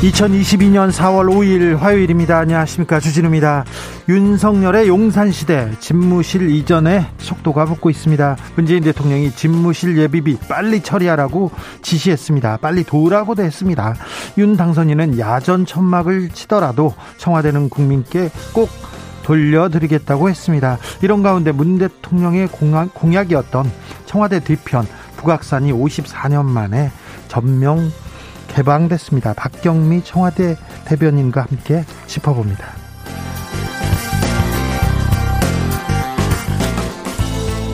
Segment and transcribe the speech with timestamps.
[0.00, 2.38] 2022년 4월 5일 화요일입니다.
[2.38, 3.00] 안녕하십니까.
[3.00, 3.66] 주진우입니다.
[4.08, 8.36] 윤석열의 용산시대 집무실 이전에 속도가 붙고 있습니다.
[8.56, 11.50] 문재인 대통령이 집무실 예비비 빨리 처리하라고
[11.82, 12.56] 지시했습니다.
[12.62, 13.94] 빨리 도우라고도 했습니다.
[14.38, 18.70] 윤 당선인은 야전 천막을 치더라도 청와대는 국민께 꼭
[19.22, 20.78] 돌려드리겠다고 했습니다.
[21.02, 23.70] 이런 가운데 문 대통령의 공약, 이었던
[24.06, 24.86] 청와대 뒤편
[25.18, 26.90] 북악산이 54년 만에
[27.28, 27.90] 전명
[28.50, 29.34] 개방됐습니다.
[29.34, 30.56] 박경미 청와대
[30.86, 32.79] 대변인과 함께 짚어봅니다.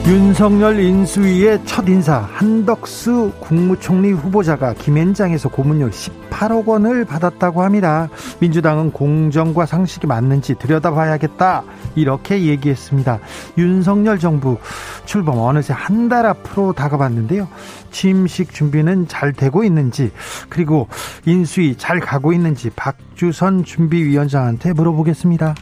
[0.07, 8.07] 윤석열 인수위의 첫 인사 한덕수 국무총리 후보자가 김앤장에서 고문료 18억 원을 받았다고 합니다.
[8.39, 11.63] 민주당은 공정과 상식이 맞는지 들여다봐야겠다
[11.95, 13.19] 이렇게 얘기했습니다.
[13.57, 14.57] 윤석열 정부
[15.03, 17.49] 출범 어느새 한 달 앞으로 다가왔는데요.
[17.91, 20.11] 취임식 준비는 잘 되고 있는지
[20.47, 20.87] 그리고
[21.25, 25.53] 인수위 잘 가고 있는지 박주선 준비위원장한테 물어보겠습니다.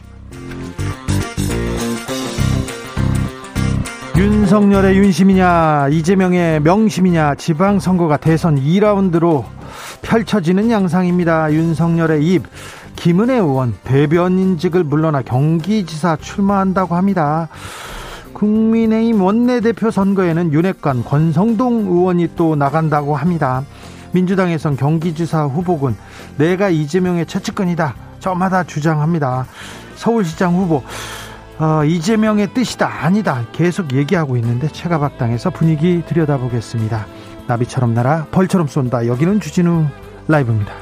[4.46, 9.44] 윤석열의 윤심이냐 이재명의 명심이냐 지방선거가 대선 2라운드로
[10.02, 11.52] 펼쳐지는 양상입니다.
[11.52, 12.44] 윤석열의 입
[12.94, 17.48] 김은혜 의원 대변인직을 물러나 경기지사 출마한다고 합니다.
[18.34, 23.64] 국민의힘 원내대표 선거에는 윤핵관 권성동 의원이 또 나간다고 합니다.
[24.12, 25.96] 민주당에선 경기지사 후보군
[26.36, 29.44] 내가 이재명의 최측근이다 저마다 주장합니다.
[29.96, 30.84] 서울시장 후보
[31.58, 37.06] 어, 이재명의 뜻이다 아니다 계속 얘기하고 있는데 체가박당에서 분위기 들여다보겠습니다.
[37.46, 39.06] 나비처럼 날아 벌처럼 쏜다.
[39.06, 39.86] 여기는 주진우
[40.28, 40.74] 라이브입니다.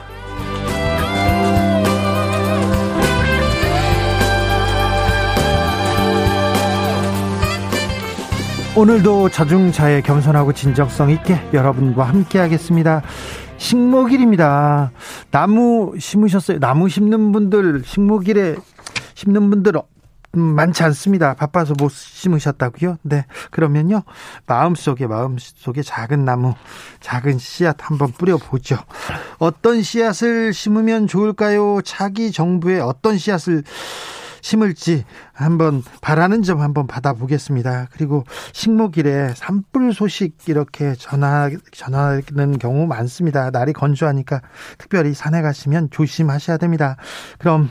[8.77, 13.03] 오늘도 자중자애 겸손하고 진정성 있게 여러분과 함께 하겠습니다.
[13.59, 14.91] 식목일입니다.
[15.31, 16.59] 나무 심으셨어요?
[16.59, 18.56] 나무 심는 분들, 식목일에
[19.15, 19.94] 심는 분들 음,
[20.39, 21.34] 많지 않습니다.
[21.34, 22.99] 바빠서 못 심으셨다고요?
[23.03, 23.27] 네.
[23.50, 24.03] 그러면요.
[24.47, 26.55] 마음속에 마음속에 작은 나무,
[27.00, 28.77] 작은 씨앗 한번 뿌려 보죠.
[29.39, 31.81] 어떤 씨앗을 심으면 좋을까요?
[31.83, 33.65] 차기 정부에 어떤 씨앗을
[34.44, 37.89] 심을지 한번 바라는 점 한번 받아보겠습니다.
[37.93, 43.50] 그리고 식목일에 산불 소식 이렇게 전화 전하는 경우 많습니다.
[43.50, 44.43] 날이 건조하니까
[44.77, 46.97] 특별히 산에 가시면 조심하셔야 됩니다.
[47.39, 47.71] 그럼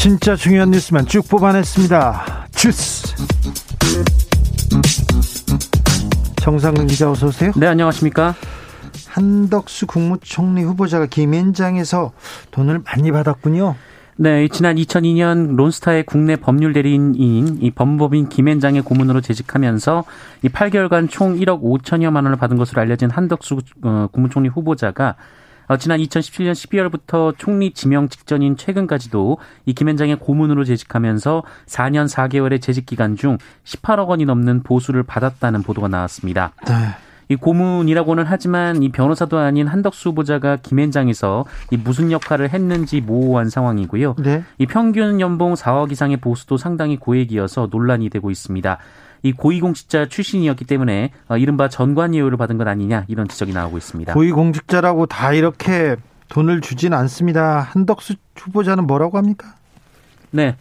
[0.00, 2.46] 진짜 중요한 뉴스만 쭉 뽑아냈습니다.
[2.52, 3.14] 주스.
[6.36, 7.52] 정상근 기자 어서 오세요.
[7.54, 8.34] 네, 안녕하십니까?
[9.08, 12.12] 한덕수 국무총리 후보자가 김앤장에서
[12.50, 13.76] 돈을 많이 받았군요.
[14.16, 20.04] 네, 지난 2002년 론스타의 국내 법률 대리인인 이 법무법인 김앤장의 고문으로 재직하면서
[20.44, 25.39] 이 8개월간 총 1억 5천여만 원을 받은 것으로 알려진 한덕수 어, 국무총리 후보자가 어,
[25.76, 33.16] 지난 2017년 12월부터 총리 지명 직전인 최근까지도 이 김현장의 고문으로 재직하면서 4년 4개월의 재직 기간
[33.16, 36.52] 중 18억 원이 넘는 보수를 받았다는 보도가 나왔습니다.
[36.66, 36.74] 네.
[37.30, 44.16] 이 고문이라고는 하지만 이 변호사도 아닌 한덕수 후보자가 김현장에서 이 무슨 역할을 했는지 모호한 상황이고요.
[44.18, 44.42] 네.
[44.58, 48.78] 이 평균 연봉 4억 이상의 보수도 상당히 고액이어서 논란이 되고 있습니다.
[49.22, 54.14] 이 고위공직자 출신이었기 때문에 어, 이른바 전관 예우를 받은 것 아니냐 이런 지적이 나오고 있습니다.
[54.14, 55.96] 고위공직자라고 다 이렇게
[56.28, 57.60] 돈을 주진 않습니다.
[57.60, 59.54] 한덕수 후보자는 뭐라고 합니까?
[60.30, 60.56] 네.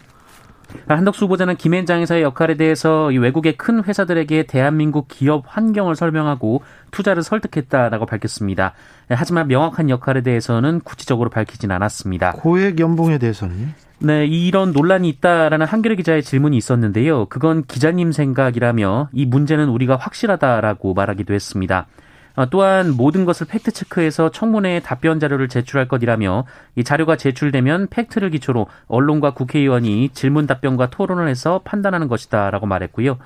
[0.88, 8.06] 한덕수 후보자는 김앤장 에서의 역할에 대해서 외국의 큰 회사들에게 대한민국 기업 환경을 설명하고 투자를 설득했다라고
[8.06, 8.74] 밝혔습니다.
[9.10, 12.34] 하지만 명확한 역할에 대해서는 구체적으로 밝히진 않았습니다.
[12.34, 13.74] 고액 연봉에 대해서는?
[14.02, 17.26] 네, 이런 논란이 있다라는 한겨레 기자의 질문이 있었는데요.
[17.26, 21.88] 그건 기자님 생각이라며 이 문제는 우리가 확실하다라고 말하기도 했습니다.
[22.36, 28.30] 어, 또한 모든 것을 팩트 체크해서 청문회에 답변 자료를 제출할 것이라며 이 자료가 제출되면 팩트를
[28.30, 33.18] 기초로 언론과 국회의원이 질문 답변과 토론을 해서 판단하는 것이다라고 말했고요.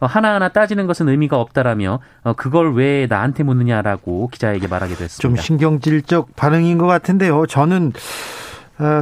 [0.00, 5.22] 어, 하나하나 따지는 것은 의미가 없다라며 어, 그걸 왜 나한테 묻느냐라고 기자에게 말하기도 했습니다.
[5.22, 7.46] 좀 신경질적 반응인 것 같은데요.
[7.46, 7.92] 저는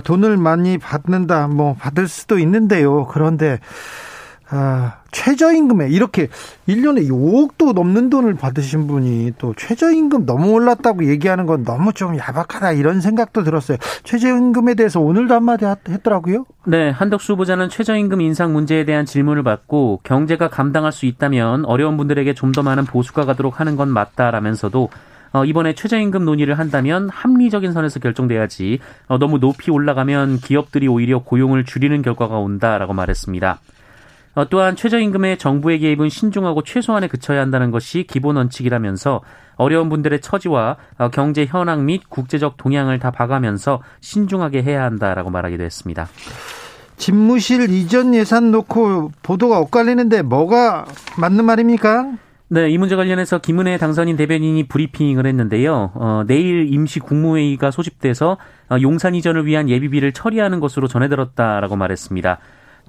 [0.04, 3.06] 돈을 많이 받는다, 뭐 받을 수도 있는데요.
[3.06, 3.58] 그런데
[4.50, 6.28] 아, 최저임금에 이렇게
[6.68, 12.72] 1년에 5억도 넘는 돈을 받으신 분이 또 최저임금 너무 올랐다고 얘기하는 건 너무 좀 야박하다
[12.72, 13.78] 이런 생각도 들었어요.
[14.04, 16.44] 최저임금에 대해서 오늘도 한마디 했더라고요.
[16.66, 22.34] 네, 한덕수 후보자는 최저임금 인상 문제에 대한 질문을 받고 경제가 감당할 수 있다면 어려운 분들에게
[22.34, 24.88] 좀 더 많은 보수가 가도록 하는 건 맞다라면서도
[25.34, 28.78] 어, 이번에 최저임금 논의를 한다면 합리적인 선에서 결정돼야지
[29.08, 33.58] 어, 너무 높이 올라가면 기업들이 오히려 고용을 줄이는 결과가 온다라고 말했습니다.
[34.36, 39.22] 어, 또한 최저임금의 정부의 개입은 신중하고 최소한에 그쳐야 한다는 것이 기본 원칙이라면서
[39.56, 45.64] 어려운 분들의 처지와 어, 경제 현황 및 국제적 동향을 다 봐가면서 신중하게 해야 한다라고 말하기도
[45.64, 46.06] 했습니다.
[46.96, 50.86] 집무실 이전 예산 놓고 보도가 엇갈리는데 뭐가
[51.18, 52.12] 맞는 말입니까?
[52.48, 55.92] 네, 이 문제 관련해서 김은혜 당선인 대변인이 브리핑을 했는데요.
[55.94, 58.36] 어, 내일 임시 국무회의가 소집돼서
[58.68, 62.38] 어, 용산 이전을 위한 예비비를 처리하는 것으로 전해들었다라고 말했습니다.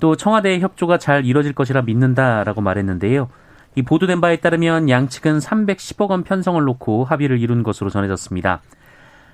[0.01, 3.29] 또 청와대의 협조가 잘 이뤄질 것이라 믿는다라고 말했는데요.
[3.75, 8.61] 이 보도된 바에 따르면 양측은 310억 원 편성을 놓고 합의를 이룬 것으로 전해졌습니다.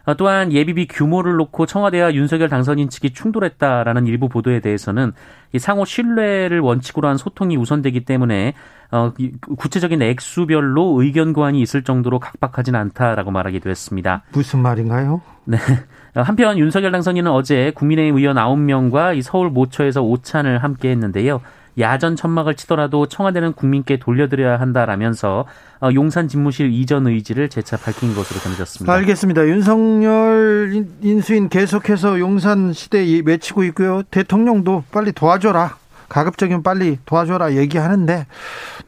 [0.06, 5.14] 어, 또한 예비비 규모를 놓고 청와대와 윤석열 당선인 측이 충돌했다라는 일부 보도에 대해서는
[5.60, 8.54] 상호 신뢰를 원칙으로 한 소통이 우선되기 때문에
[8.92, 9.14] 어,
[9.58, 14.24] 구체적인 액수별로 의견 고안이 있을 정도로 각박하진 않다라고 말하기도 했습니다.
[14.34, 15.22] 무슨 말인가요?
[15.46, 15.58] 네.
[16.14, 21.42] 한편 윤석열 당선인은 어제 국민의힘 의원 9명과 이 서울 모처에서 오찬을 함께 했는데요.
[21.80, 25.46] 야전 천막을 치더라도 청와대는 국민께 돌려드려야 한다라면서
[25.82, 28.94] 어, 용산 집무실 이전 의지를 재차 밝힌 것으로 전해졌습니다.
[28.94, 29.48] 알겠습니다.
[29.48, 34.04] 윤석열 인수인 계속해서 용산 시대 외치고 있고요.
[34.04, 35.78] 대통령도 빨리 도와줘라.
[36.10, 38.28] 가급적이면 빨리 도와줘라 얘기하는데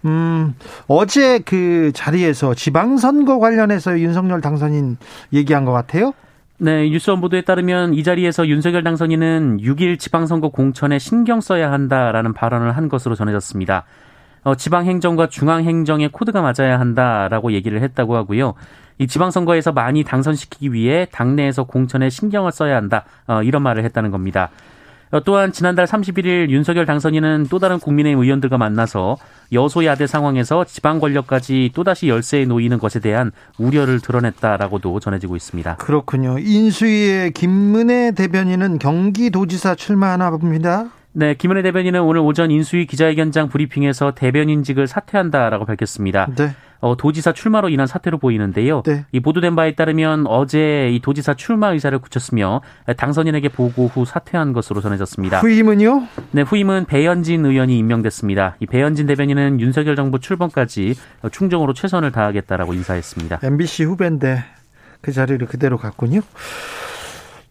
[0.06, 0.56] 음,
[0.88, 4.98] 어제 그 자리에서 지방선거 관련해서 윤석열 당선인
[5.32, 6.14] 얘기한 것 같아요.
[6.64, 12.32] 네, 뉴스 원 보도에 따르면 이 자리에서 윤석열 당선인은 6일 지방선거 공천에 신경 써야 한다라는
[12.32, 13.84] 발언을 한 것으로 전해졌습니다.
[14.46, 18.54] 어, 지방행정과 중앙행정의 코드가 맞아야 한다라고 얘기를 했다고 하고요.
[18.98, 23.04] 이 지방선거에서 많이 당선시키기 위해 당내에서 공천에 신경을 써야 한다.
[23.28, 24.50] 어, 이런 말을 했다는 겁니다.
[25.14, 29.18] 어, 또한 지난달 31일 윤석열 당선인은 또 다른 국민의힘 의원들과 만나서
[29.52, 35.76] 여소야대 상황에서 지방 권력까지 또다시 열세에 놓이는 것에 대한 우려를 드러냈다라고도 전해지고 있습니다.
[35.76, 36.40] 그렇군요.
[36.40, 40.86] 인수위의 김문혜 대변인은 경기도지사 출마하나 봅니다.
[41.12, 46.28] 네, 김은혜 대변인은 오늘 오전 인수위 기자회견장 브리핑에서 대변인직을 사퇴한다라고 밝혔습니다.
[46.36, 46.56] 네.
[46.84, 48.84] 어, 도지사 출마로 인한 사태로 보이는데요.
[48.86, 49.06] 네.
[49.14, 52.60] 이 보도된 바에 따르면 어제 이 도지사 출마 의사를 굳혔으며
[52.98, 55.40] 당선인에게 보고 후 사퇴한 것으로 전해졌습니다.
[55.40, 56.04] 후임은요?
[56.32, 58.58] 네, 후임은 배현진 의원이 임명됐습니다.
[58.60, 60.96] 이 배현진 대변인은 윤석열 정부 출범까지
[61.32, 63.40] 충정으로 최선을 다하겠다라고 인사했습니다.
[63.44, 64.44] MBC 후배인데
[65.00, 66.20] 그 자리를 그대로 갔군요.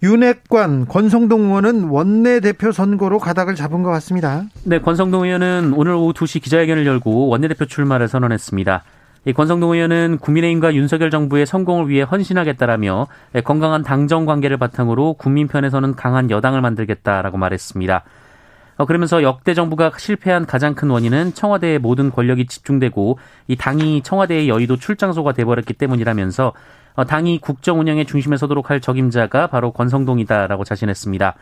[0.02, 4.42] 윤핵관 권성동 의원은 원내대표 선거로 가닥을 잡은 것 같습니다.
[4.64, 8.82] 네, 권성동 의원은 오늘 오후 2시 기자회견을 열고 원내대표 출마를 선언했습니다.
[9.24, 13.06] 이 권성동 의원은 국민의힘과 윤석열 정부의 성공을 위해 헌신하겠다라며
[13.44, 18.04] 건강한 당정 관계를 바탕으로 국민 편에서는 강한 여당을 만들겠다라고 말했습니다.
[18.78, 24.48] 어, 그러면서 역대 정부가 실패한 가장 큰 원인은 청와대의 모든 권력이 집중되고 이 당이 청와대의
[24.48, 26.52] 여의도 출장소가 돼버렸기 때문이라면서
[26.94, 31.34] 어, 당이 국정 운영의 중심에 서도록 할 적임자가 바로 권성동이다라고 자신했습니다.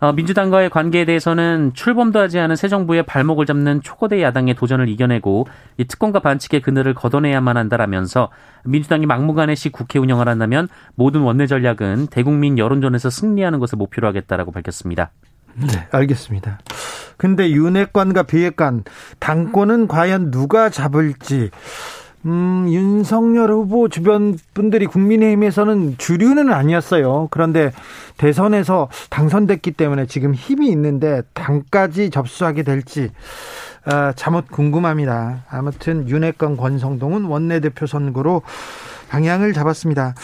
[0.00, 5.46] 어, 민주당과의 관계에 대해서는 출범도 하지 않은 새 정부의 발목을 잡는 초거대 야당의 도전을 이겨내고
[5.76, 8.30] 이 특권과 반칙의 그늘을 걷어내야만 한다라면서
[8.64, 15.10] 민주당이 막무가내시 국회 운영을 한다면 모든 원내 전략은 대국민 여론전에서 승리하는 것을 목표로 하겠다라고 밝혔습니다.
[15.54, 16.60] 네, 알겠습니다.
[17.16, 18.84] 근데 윤핵관과 비핵관
[19.18, 21.50] 당권은 과연 누가 잡을지
[22.26, 27.28] 음, 윤석열 후보 주변 분들이 국민의힘에서는 주류는 아니었어요.
[27.30, 27.72] 그런데
[28.18, 33.10] 대선에서 당선됐기 때문에 지금 힘이 있는데 당까지 접수하게 될지
[33.86, 35.44] 어, 잠옷 궁금합니다.
[35.48, 38.42] 아무튼 윤핵관 권성동은 원내대표 선거로
[39.08, 40.14] 방향을 잡았습니다.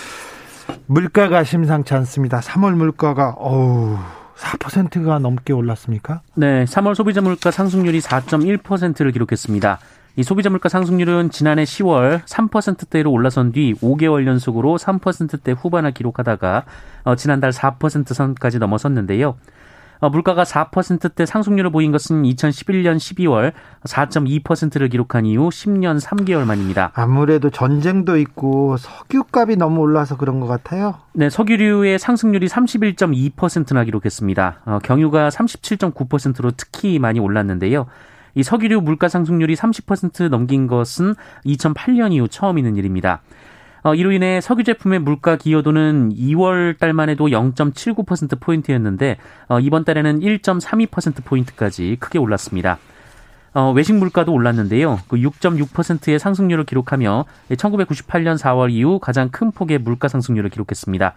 [0.87, 2.41] 물가가 심상치 않습니다.
[2.41, 3.97] 3월 물가가 어우
[4.37, 6.21] 4%가 넘게 올랐습니까?
[6.35, 9.79] 네, 3월 소비자 물가 상승률이 4.1%를 기록했습니다.
[10.19, 16.65] 이 소비자 물가 상승률은 지난해 10월 3%대로 올라선 뒤 5개월 연속으로 3%대 후반을 기록하다가
[17.05, 19.37] 어, 지난달 4% 선까지 넘어섰는데요.
[19.99, 23.53] 어, 물가가 4%대 상승률을 보인 것은 2011년 12월
[23.85, 26.93] 4.2%를 기록한 이후 10년 3개월 만입니다.
[26.95, 30.95] 아무래도 전쟁도 있고 석유값이 너무 올라서 그런 것 같아요.
[31.13, 34.61] 네, 석유류의 상승률이 31.2%나 기록했습니다.
[34.65, 37.87] 어, 경유가 37.9%로 특히 많이 올랐는데요.
[38.37, 41.14] 이 석유류 물가 상승률이 30% 넘긴 것은
[41.47, 43.23] 2008년 이후 처음 있는 일입니다.
[43.83, 49.16] 어, 이로 인해 석유 제품의 물가 기여도는 2월 달만 해도 0.79% 포인트였는데
[49.49, 52.78] 어, 이번 달에는 1.32% 포인트까지 크게 올랐습니다.
[53.55, 55.00] 어, 외식 물가도 올랐는데요.
[55.09, 61.14] 그 6.6%의 상승률을 기록하며 1998년 4월 이후 가장 큰 폭의 물가 상승률을 기록했습니다.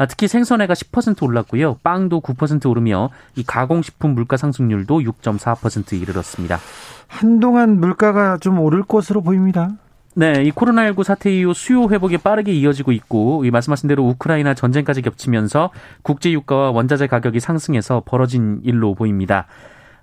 [0.00, 1.76] 아, 특히 생선회가 10% 올랐고요.
[1.82, 6.58] 빵도 9% 오르며 이 가공식품 물가 상승률도 6.4% 이르렀습니다.
[7.06, 9.68] 한동안 물가가 좀 오를 것으로 보입니다.
[10.14, 15.02] 네, 이 코로나19 사태 이후 수요 회복이 빠르게 이어지고 있고, 이 말씀하신 대로 우크라이나 전쟁까지
[15.02, 15.68] 겹치면서
[16.00, 19.48] 국제 유가와 원자재 가격이 상승해서 벌어진 일로 보입니다.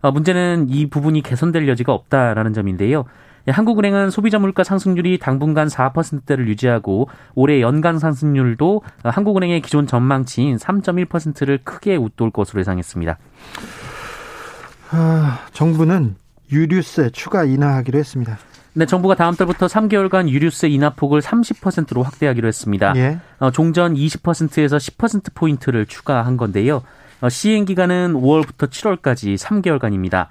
[0.01, 3.05] 어, 문제는 이 부분이 개선될 여지가 없다라는 점인데요.
[3.47, 11.59] 예, 한국은행은 소비자 물가 상승률이 당분간 4%대를 유지하고 올해 연간 상승률도 한국은행의 기존 전망치인 3.1%를
[11.63, 13.17] 크게 웃돌 것으로 예상했습니다.
[14.91, 16.15] 아, 정부는
[16.51, 18.37] 유류세 추가 인하하기로 했습니다.
[18.73, 22.93] 네, 정부가 다음 달부터 3개월간 유류세 인하폭을 30%로 확대하기로 했습니다.
[22.95, 23.19] 예.
[23.39, 26.83] 어, 종전 20%에서 10%포인트를 추가한 건데요.
[27.21, 30.27] 어, 시행 기간은 5월부터 7월까지 3개월간입니다.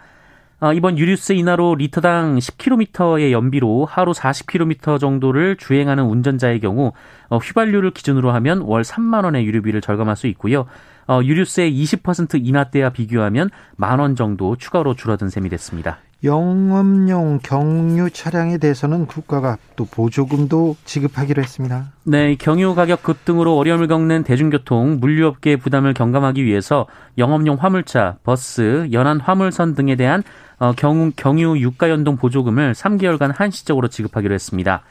[0.59, 6.93] 어, 이번 유류세 인하로 리터당 10km의 연비로 하루 40km 정도를 주행하는 운전자의 경우
[7.29, 10.65] 어, 휘발유를 기준으로 하면 월 3만 원의 유류비를 절감할 수 있고요.
[11.09, 15.99] 어, 유류세 20% 인하 때와 비교하면 만 원 정도 추가로 줄어든 셈이 됐습니다.
[16.25, 21.93] 영업용 경유 차량에 대해서는 국가가 또 보조금도 지급하기로 했습니다.
[22.05, 26.87] 네, 경유 가격 급등으로 어려움을 겪는 대중교통, 물류업계의 부담을 경감하기 위해서
[27.19, 30.23] 영업용 화물차, 버스, 연안 화물선 등에 대한
[30.59, 34.83] 어, 경유, 경유 유가 연동 보조금을 3개월간 한시적으로 지급하기로 했습니다.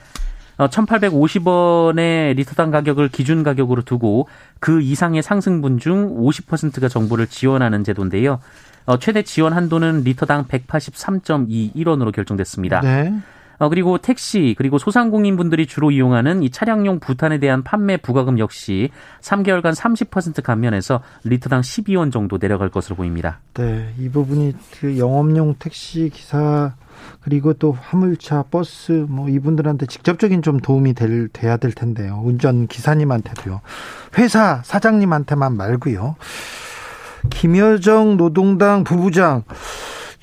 [0.58, 4.28] 어, 1,850원의 리터당 가격을 기준 가격으로 두고
[4.60, 8.40] 그 이상의 상승분 중 50%가 정부를 지원하는 제도인데요.
[8.86, 12.82] 어, 최대 지원 한도는 리터당 183.21원으로 결정됐습니다.
[12.82, 13.14] 네.
[13.58, 18.90] 어, 그리고 택시 그리고 소상공인분들이 주로 이용하는 이 차량용 부탄에 대한 판매 부과금 역시
[19.22, 23.40] 3개월간 30% 감면해서 리터당 12원 정도 내려갈 것으로 보입니다.
[23.54, 26.74] 네, 이 부분이 그 영업용 택시 기사
[27.22, 32.22] 그리고 또 화물차, 버스 뭐 이분들한테 직접적인 좀 도움이 될 돼야 될 텐데요.
[32.24, 33.62] 운전 기사님한테도요.
[34.18, 36.16] 회사 사장님한테만 말고요.
[37.30, 39.44] 김여정 노동당 부부장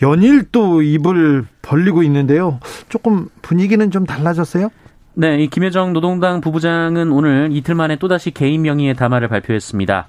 [0.02, 2.58] 연일 또 입을 벌리고 있는데요.
[2.88, 4.68] 조금 분위기는 좀 달라졌어요?
[5.14, 10.06] 네, 이 김여정 노동당 부부장은 오늘 이틀 만에 또다시 개인 명의의 담화를 발표했습니다.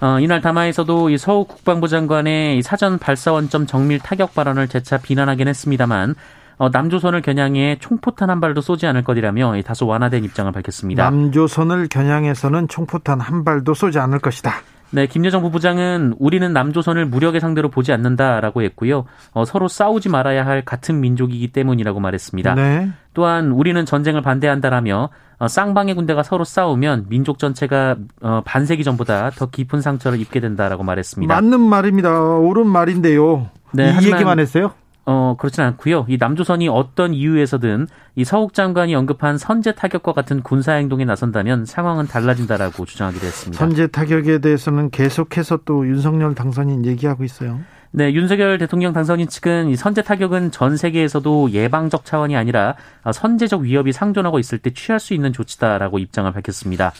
[0.00, 6.14] 어, 이날 담화에서도 이 서욱 국방부 장관의 사전 발사원점 정밀 타격 발언을 재차 비난하긴 했습니다만
[6.58, 11.04] 어, 남조선을 겨냥해 총포탄 한 발도 쏘지 않을 것이라며 다소 완화된 입장을 밝혔습니다.
[11.04, 14.52] 남조선을 겨냥해서는 총포탄 한 발도 쏘지 않을 것이다.
[14.92, 19.06] 네, 김여정 부부장은 우리는 남조선을 무력의 상대로 보지 않는다라고 했고요.
[19.32, 22.54] 어, 서로 싸우지 말아야 할 같은 민족이기 때문이라고 말했습니다.
[22.54, 22.90] 네.
[23.14, 25.08] 또한 우리는 전쟁을 반대한다라며
[25.38, 30.84] 어, 쌍방의 군대가 서로 싸우면 민족 전체가 어, 반세기 전보다 더 깊은 상처를 입게 된다라고
[30.84, 31.34] 말했습니다.
[31.34, 32.20] 맞는 말입니다.
[32.20, 33.48] 옳은 말인데요.
[33.72, 34.72] 네, 이 얘기만 했어요?
[35.04, 36.06] 어, 그렇진 않고요.
[36.08, 42.06] 이 남조선이 어떤 이유에서든 이 서욱 장관이 언급한 선제 타격과 같은 군사 행동에 나선다면 상황은
[42.06, 43.58] 달라진다라고 주장하기도 했습니다.
[43.58, 47.60] 선제 타격에 대해서는 계속해서 또 윤석열 당선인 얘기하고 있어요.
[47.90, 52.74] 네, 윤석열 대통령 당선인 측은 이 선제 타격은 전 세계에서도 예방적 차원이 아니라
[53.12, 56.92] 선제적 위협이 상존하고 있을 때 취할 수 있는 조치다라고 입장을 밝혔습니다.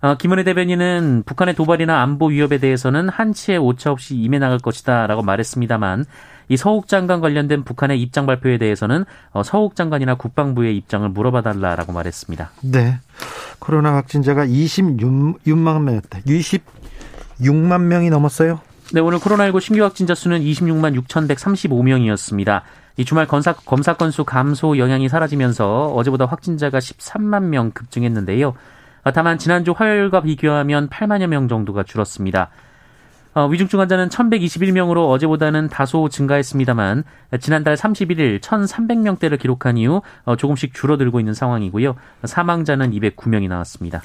[0.00, 6.04] 어, 김은혜 대변인은 북한의 도발이나 안보 위협에 대해서는 한치의 오차 없이 임해 나갈 것이다라고 말했습니다만
[6.48, 11.92] 이 서욱 장관 관련된 북한의 입장 발표에 대해서는 어, 서욱 장관이나 국방부의 입장을 물어봐 달라라고
[11.92, 12.50] 말했습니다.
[12.62, 12.98] 네.
[13.58, 18.60] 코로나 확진자가 26만 명, 26만 명이 넘었어요.
[18.94, 22.62] 네, 오늘 코로나19 신규 확진자 수는 26만 6,135명이었습니다.
[22.96, 28.54] 이 주말 검사, 검사 건수 감소 영향이 사라지면서 어제보다 확진자가 13만 명 급증했는데요.
[29.14, 32.50] 다만 지난주 화요일과 비교하면 8만여 명 정도가 줄었습니다.
[33.34, 37.04] 어, 위중증 환자는 1121명으로 어제보다는 다소 증가했습니다만
[37.40, 41.94] 지난달 31일 1300명대를 기록한 이후 어, 조금씩 줄어들고 있는 상황이고요.
[42.24, 44.02] 사망자는 209명이 나왔습니다.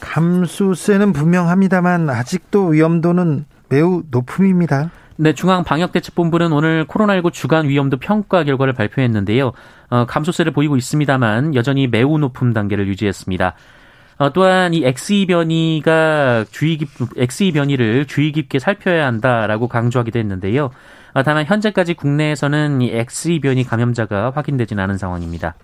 [0.00, 4.90] 감수세는 분명합니다만 아직도 위험도는 매우 높음입니다.
[5.18, 9.52] 네, 중앙방역대책본부는 오늘 코로나19 주간 위험도 평가 결과를 발표했는데요.
[9.88, 13.54] 어, 감소세를 보이고 있습니다만 여전히 매우 높은 단계를 유지했습니다.
[14.18, 20.70] 어, 또한 이 XE 변이가 주의 깊, XE 변이를 주의 깊게 살펴야 한다라고 강조하기도 했는데요.
[21.12, 25.54] 어, 다만 현재까지 국내에서는 이 XE 변이 감염자가 확인되진 않은 상황입니다.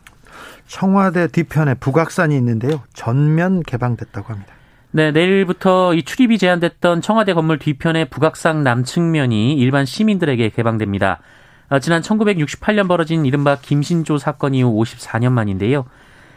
[0.66, 2.82] 청와대 뒤편에 북악산이 있는데요.
[2.92, 4.54] 전면 개방됐다고 합니다.
[4.90, 11.20] 네, 내일부터 이 출입이 제한됐던 청와대 건물 뒤편의 북악산 남측면이 일반 시민들에게 개방됩니다.
[11.70, 15.86] 어, 지난 1968년 벌어진 이른바 김신조 사건 이후 54년 만인데요.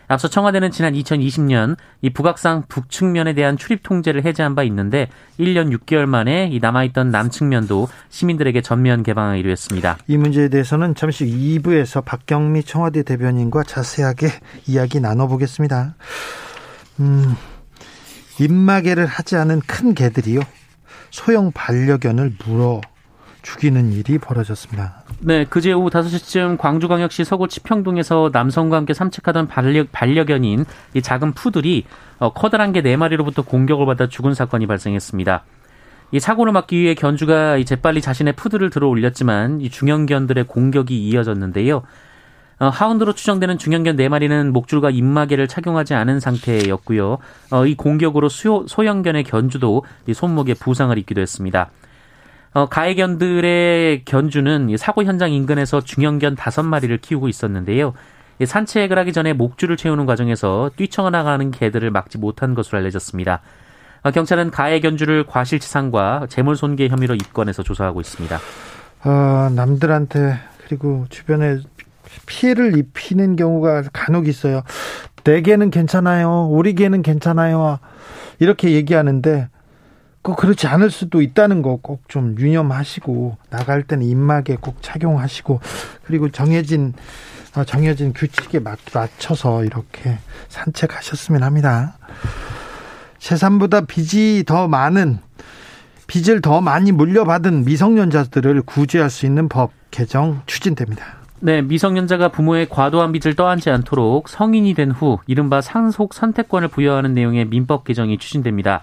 [0.08, 5.08] 앞서 청와대는 지난 2020년 이 북악산 북측면에 대한 출입 통제를 해제한 바 있는데
[5.40, 9.98] 1년 6개월 만에 이 남아있던 남측면도 시민들에게 전면 개방하기로 했습니다.
[10.08, 14.30] 이 문제에 대해서는 잠시 2부에서 박경미 청와대 대변인과 자세하게
[14.68, 15.96] 이야기 나눠보겠습니다.
[17.00, 17.36] 음,
[18.40, 20.42] 입마개를 하지 않은 큰 개들이요.
[21.10, 22.82] 소형 반려견을 물어
[23.42, 25.05] 죽이는 일이 벌어졌습니다.
[25.28, 31.86] 네, 그제 오후 5시쯤 광주광역시 서구 치평동에서 남성과 함께 산책하던 반려, 반려견인 이 작은 푸들이
[32.20, 35.44] 어, 커다란 개 4마리로부터 공격을 받아 죽은 사건이 발생했습니다.
[36.12, 41.82] 이 사고를 막기 위해 견주가 이 재빨리 자신의 푸들을 들어 올렸지만 이 중형견들의 공격이 이어졌는데요.
[42.60, 47.18] 어, 하운드로 추정되는 중형견 4마리는 목줄과 입마개를 착용하지 않은 상태였고요.
[47.50, 51.72] 어, 이 공격으로 수요, 소형견의 견주도 이 손목에 부상을 입기도 했습니다.
[52.56, 57.94] 어, 가해견들의 견주는 사고 현장 인근에서 중형견 5마리를 키우고 있었는데요.
[58.44, 63.42] 산책을 하기 전에 목줄을 채우는 과정에서 뛰쳐나가는 개들을 막지 못한 것으로 알려졌습니다.
[64.04, 68.40] 어, 경찰은 가해 견주를 과실치상과 재물손괴 혐의로 입건해서 조사하고 있습니다.
[69.04, 71.58] 어, 남들한테 그리고 주변에
[72.26, 74.62] 피해를 입히는 경우가 간혹 있어요.
[75.26, 76.48] 내 개는 괜찮아요.
[76.50, 77.80] 우리 개는 괜찮아요.
[78.40, 79.50] 이렇게 얘기하는데
[80.26, 85.60] 꼭 그렇지 않을 수도 있다는 거 꼭 좀 유념하시고 나갈 때는 입막에 꼭 착용하시고
[86.06, 86.94] 그리고 정해진
[87.56, 90.18] 어, 정해진 규칙에 맞춰서 이렇게
[90.50, 91.98] 산책하셨으면 합니다.
[93.20, 95.20] 재산보다 빚이 더 많은
[96.08, 101.04] 빚을 더 많이 물려받은 미성년자들을 구제할 수 있는 법 개정 추진됩니다.
[101.40, 107.46] 네, 미성년자가 부모의 과도한 빚을 떠안지 않도록 성인이 된 후 이른바 상속 선택권을 부여하는 내용의
[107.46, 108.82] 민법 개정이 추진됩니다.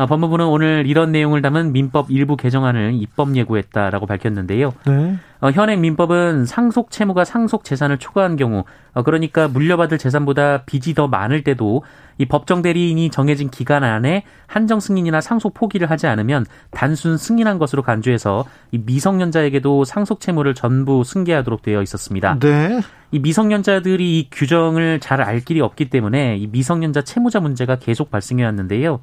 [0.00, 4.72] 아, 법무부는 오늘 이런 내용을 담은 민법 일부 개정안을 입법 예고했다라고 밝혔는데요.
[4.86, 5.16] 네.
[5.40, 8.62] 어, 현행 민법은 상속 채무가 상속 재산을 초과한 경우,
[8.94, 11.82] 어, 그러니까 물려받을 재산보다 빚이 더 많을 때도
[12.16, 17.82] 이 법정 대리인이 정해진 기간 안에 한정 승인이나 상속 포기를 하지 않으면 단순 승인한 것으로
[17.82, 22.38] 간주해서 이 미성년자에게도 상속 채무를 전부 승계하도록 되어 있었습니다.
[22.38, 22.80] 네.
[23.10, 28.44] 이 미성년자들이 이 규정을 잘 알 길이 없기 때문에 이 미성년자 채무자 문제가 계속 발생해
[28.44, 29.00] 왔는데요.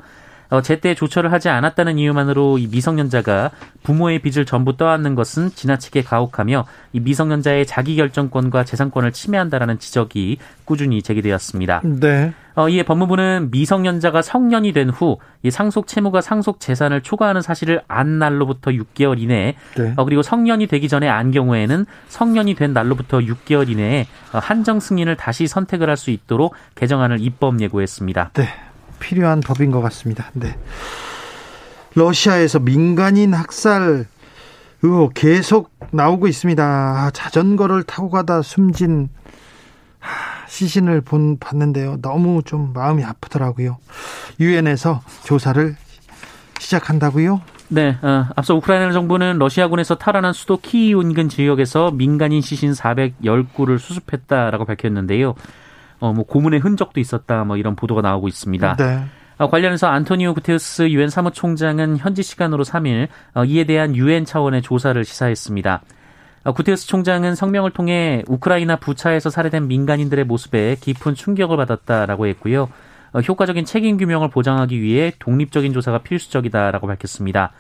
[0.50, 3.52] 어, 제때 조처를 하지 않았다는 이유만으로 이 미성년자가
[3.84, 11.02] 부모의 빚을 전부 떠안는 것은 지나치게 가혹하며 이 미성년자의 자기 결정권과 재산권을 침해한다라는 지적이 꾸준히
[11.02, 11.82] 제기되었습니다.
[11.84, 12.34] 네.
[12.56, 18.18] 어, 이에 법무부는 미성년자가 성년이 된 후 이 상속 채무가 상속 재산을 초과하는 사실을 안
[18.18, 19.94] 날로부터 6개월 이내에 네.
[19.96, 25.18] 어, 그리고 성년이 되기 전에 안 경우에는 성년이 된 날로부터 6개월 이내에 어, 한정 승인을
[25.18, 28.32] 다시 선택을 할 수 있도록 개정안을 입법 예고했습니다.
[28.34, 28.48] 네.
[29.00, 30.32] 필요한 법인 것 같습니다.
[30.34, 30.58] 네.
[31.96, 34.06] 러시아에서 민간인 학살
[34.82, 36.64] 의혹 계속 나오고 있습니다.
[36.64, 39.10] 아, 자전거를 타고 가다 숨진
[40.48, 41.98] 시신을 본 봤는데요.
[42.02, 43.78] 너무 좀 마음이 아프더라고요.
[44.40, 45.76] 유엔에서 조사를
[46.60, 47.42] 시작한다고요?
[47.68, 54.66] 네, 어, 앞서 우크라이나 정부는 러시아군에서 탈환한 수도 키이우 인근 지역에서 민간인 시신 410구를 수습했다라고
[54.66, 55.34] 밝혔는데요.
[56.00, 58.76] 어, 뭐 고문의 흔적도 있었다 뭐 이런 보도가 나오고 있습니다.
[58.76, 59.06] 네.
[59.38, 65.04] 어, 관련해서 안토니오 구테우스 유엔 사무총장은 현지 시간으로 3일 어, 이에 대한 유엔 차원의 조사를
[65.04, 65.82] 시사했습니다.
[66.46, 72.70] 어, 구테우스 총장은 성명을 통해 우크라이나 부차에서 살해된 민간인들의 모습에 깊은 충격을 받았다라고 했고요.
[73.14, 77.52] 어, 효과적인 책임 규명을 보장하기 위해 독립적인 조사가 필수적이다라고 밝혔습니다.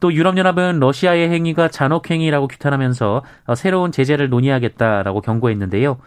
[0.00, 5.98] 또 유럽연합은 러시아의 행위가 잔혹행위라고 규탄하면서 어, 새로운 제재를 논의하겠다라고 경고했는데요.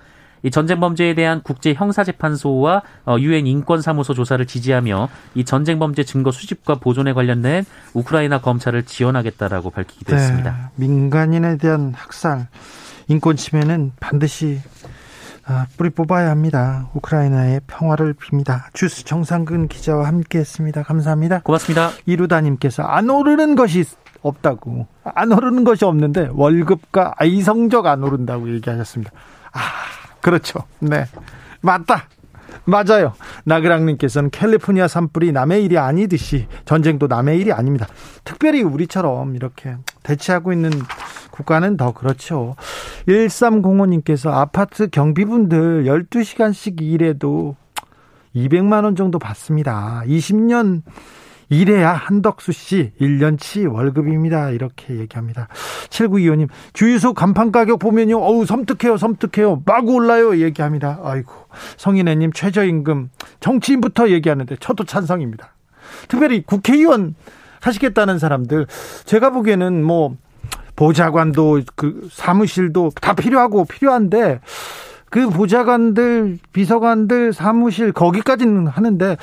[0.43, 6.32] 이 전쟁 범죄에 대한 국제 형사재판소와 어, 유엔 인권사무소 조사를 지지하며 이 전쟁 범죄 증거
[6.32, 10.71] 수집과 보존에 관련된 우크라이나 검찰을 지원하겠다라고 밝히기도 네, 했습니다.
[10.75, 12.47] 민간인에 대한 학살,
[13.08, 14.60] 인권 침해는 반드시
[15.45, 16.89] 아, 뿌리 뽑아야 합니다.
[16.93, 18.63] 우크라이나의 평화를 빕니다.
[18.73, 20.84] 주스 정상근 기자와 함께했습니다.
[20.84, 21.39] 감사합니다.
[21.39, 21.89] 고맙습니다.
[22.06, 23.84] 이루다님께서 안 오르는 것이
[24.21, 29.12] 없다고 안 오르는 것이 없는데 월급과 아이 성적 안 오른다고 얘기하셨습니다.
[29.51, 29.60] 아
[30.23, 30.63] 그렇죠.
[30.79, 31.05] 네.
[31.62, 32.07] 맞다.
[32.65, 33.13] 맞아요.
[33.43, 37.88] 나그랑님께서는 캘리포니아 산불이 남의 일이 아니듯이 전쟁도 남의 일이 아닙니다.
[38.23, 40.71] 특별히 우리처럼 이렇게 대치하고 있는
[41.29, 42.55] 국가는 더 그렇죠.
[43.07, 47.55] 1305님께서 아파트 경비분들 12시간씩 일해도
[48.33, 50.03] 200만 원 정도 받습니다.
[50.05, 50.83] 20년
[51.49, 54.51] 이래야 한덕수 씨 1년치 월급입니다.
[54.51, 55.47] 이렇게 얘기합니다.
[55.89, 58.17] 7925님, 주유소 간판 가격 보면요.
[58.17, 59.63] 어우, 섬뜩해요, 섬뜩해요.
[59.65, 60.38] 마구 올라요.
[60.39, 60.99] 얘기합니다.
[61.03, 61.32] 아이고.
[61.77, 63.10] 성인애님, 최저임금.
[63.39, 65.53] 정치인부터 얘기하는데 저도 찬성입니다.
[66.08, 67.15] 특별히 국회의원
[67.62, 68.67] 하시겠다는 사람들.
[69.06, 70.15] 제가 보기에는 뭐,
[70.75, 74.39] 보좌관도 그 사무실도 다 필요하고 필요한데
[75.10, 79.17] 그 보좌관들, 비서관들 사무실 거기까지는 하는데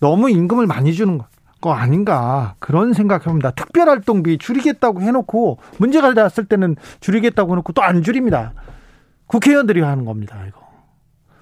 [0.00, 1.26] 너무 임금을 많이 주는 거
[1.72, 3.52] 아닌가 그런 생각합니다.
[3.52, 8.52] 특별활동비 줄이겠다고 해놓고 문제가 났을 때는 줄이겠다고 해놓고 또 안 줄입니다.
[9.26, 10.36] 국회의원들이 하는 겁니다.
[10.46, 10.60] 이거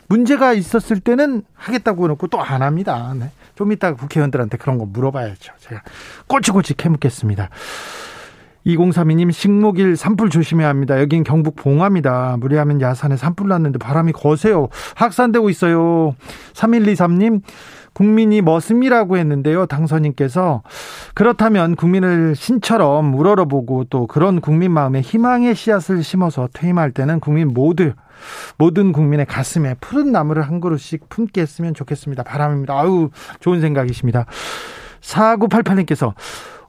[0.09, 3.15] 문제가 있었을 때는 하겠다고 해놓고 또 안 합니다.
[3.19, 3.31] 네.
[3.55, 5.53] 좀 이따가 국회의원들한테 그런 거 물어봐야죠.
[5.59, 5.83] 제가
[6.27, 7.49] 꼬치꼬치 캐묻겠습니다.
[8.67, 11.01] 2032님 식목일 산불 조심해야 합니다.
[11.01, 12.37] 여긴 경북 봉화입니다.
[12.39, 14.69] 무리하면 야산에 산불 났는데 바람이 거세요.
[14.95, 16.15] 확산되고 있어요.
[16.55, 17.43] 3123님
[17.93, 19.67] 국민이 머슴이라고 했는데요.
[19.67, 20.63] 당선인께서
[21.15, 27.93] 그렇다면 국민을 신처럼 우러러보고 또 그런 국민 마음에 희망의 씨앗을 심어서 퇴임할 때는 국민 모두
[28.59, 32.23] 모든 국민의 가슴에 푸른 나무를 한 그루씩 품게 했으면 좋겠습니다.
[32.23, 32.79] 바람입니다.
[32.79, 34.27] 아유 좋은 생각이십니다.
[35.01, 36.15] 4988님께서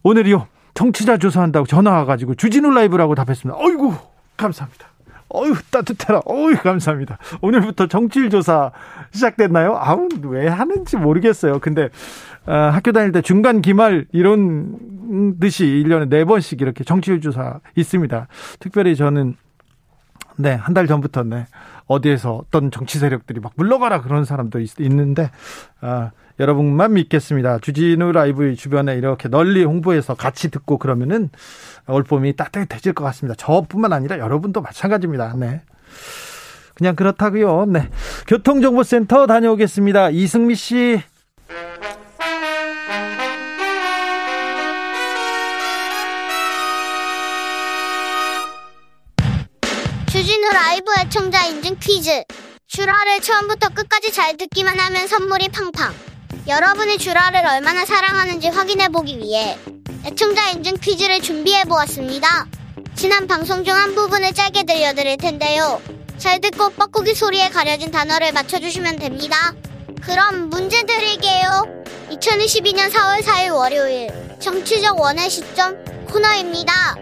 [0.03, 3.57] 오늘이요 청취자 조사한다고 전화 와가지고 주진우 라이브라고 답했습니다.
[3.59, 3.93] 어이구
[4.37, 4.92] 감사합니다.
[5.33, 6.21] 어휴 따뜻해라.
[6.25, 7.17] 어휴 감사합니다.
[7.41, 8.71] 오늘부터 정치일 조사
[9.11, 9.75] 시작됐나요?
[9.77, 11.59] 아우 왜 하는지 모르겠어요.
[11.59, 11.89] 근데
[12.45, 18.27] 어, 학교 다닐 때 중간 기말 이런 듯이 1년에 4번씩 이렇게 정치일 조사 있습니다.
[18.59, 19.35] 특별히 저는
[20.37, 21.45] 네, 한 달 전부터 네.
[21.85, 25.29] 어디에서 어떤 정치 세력들이 막 물러가라 그런 사람도 있, 는데
[25.81, 27.59] 아, 여러분만 믿겠습니다.
[27.59, 31.29] 주진우 라이브 주변에 이렇게 널리 홍보해서 같이 듣고 그러면은
[31.87, 33.35] 올봄이 따뜻해질 것 같습니다.
[33.37, 35.35] 저뿐만 아니라 여러분도 마찬가지입니다.
[35.37, 35.61] 네.
[36.75, 37.65] 그냥 그렇다고요.
[37.67, 37.89] 네.
[38.27, 40.09] 교통정보센터 다녀오겠습니다.
[40.09, 41.01] 이승미 씨.
[50.07, 52.23] 주진우 라이브 애청자 인증 퀴즈.
[52.67, 55.93] 슈라를 처음부터 끝까지 잘 듣기만 하면 선물이 팡팡.
[56.47, 59.57] 여러분이 주라를 얼마나 사랑하는지 확인해 보기 위해
[60.05, 62.47] 애청자 인증 퀴즈를 준비해 보았습니다.
[62.95, 65.81] 지난 방송 중 한 부분을 짧게 들려드릴 텐데요.
[66.17, 69.53] 잘 듣고 뻐꾸기 소리에 가려진 단어를 맞춰주시면 됩니다.
[70.01, 71.65] 그럼 문제 드릴게요.
[72.11, 75.75] 2022년 4월 4일 월요일 정치적 원의 시점
[76.05, 76.95] 코너입니다.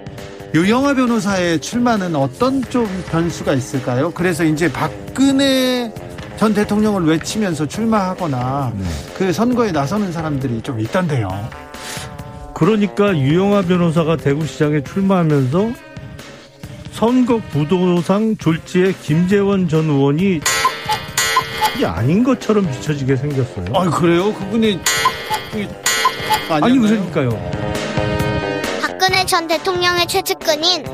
[0.54, 4.12] 유영아 변호사의 출마는 어떤 좀 변수가 있을까요?
[4.12, 5.92] 그래서 이제 박근혜
[6.42, 8.86] 전 대통령을 외치면서 출마하거나 네.
[9.16, 11.30] 그 선거에 나서는 사람들이 좀 있던데요.
[12.56, 15.72] 그러니까 유영아 변호사가 대구시장에 출마하면서
[16.94, 20.42] 선거 부도상 졸지에 김재원 전 의원이
[21.76, 23.66] 이게 아닌 것처럼 비춰지게 생겼어요.
[23.76, 24.34] 아 그래요?
[24.34, 24.80] 그분이
[26.50, 27.30] 아니 그러니까요.
[28.82, 30.86] 박근혜 전 대통령의 최측근인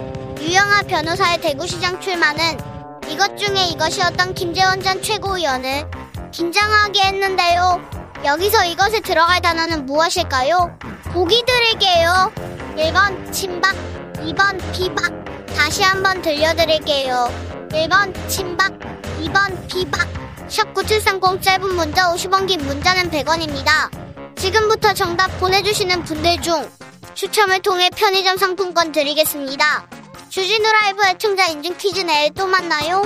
[0.41, 2.76] 유영아 변호사의 대구시장 출마는
[3.09, 5.89] 이것 중에 이것이었던 김재원 전 최고위원을
[6.31, 7.81] 긴장하게 했는데요.
[8.25, 10.77] 여기서 이것에 들어갈 단어는 무엇일까요?
[11.13, 12.31] 보기 드릴게요.
[12.75, 13.73] 1번 침박,
[14.15, 15.13] 2번 비박.
[15.55, 17.31] 다시 한번 들려드릴게요.
[17.69, 18.77] 1번 침박,
[19.21, 20.07] 2번 비박.
[20.49, 23.89] 샵 9730 짧은 문자 50원 긴 문자는 100원입니다.
[24.35, 26.69] 지금부터 정답 보내주시는 분들 중
[27.13, 29.87] 추첨을 통해 편의점 상품권 드리겠습니다.
[30.29, 33.01] 주진우 라이브 애청자 인증 퀴즈 내일 또 만나요.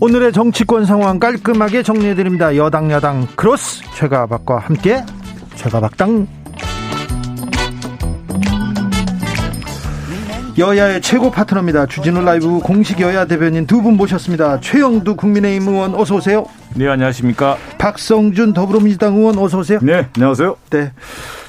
[0.00, 2.56] 오늘의 정치권 상황 깔끔하게 정리해드립니다.
[2.56, 5.04] 여당 야당 크로스 최가박과 함께
[5.56, 6.28] 최가박당
[10.58, 11.86] 여야의 최고 파트너입니다.
[11.86, 14.58] 주진우 라이브 공식 여야 대변인 두 분 모셨습니다.
[14.60, 16.46] 최영두 국민의힘 의원 어서 오세요.
[16.74, 17.56] 네, 안녕하십니까.
[17.78, 19.78] 박성준 더불어민주당 의원 어서 오세요.
[19.82, 20.56] 네, 안녕하세요.
[20.70, 20.92] 네.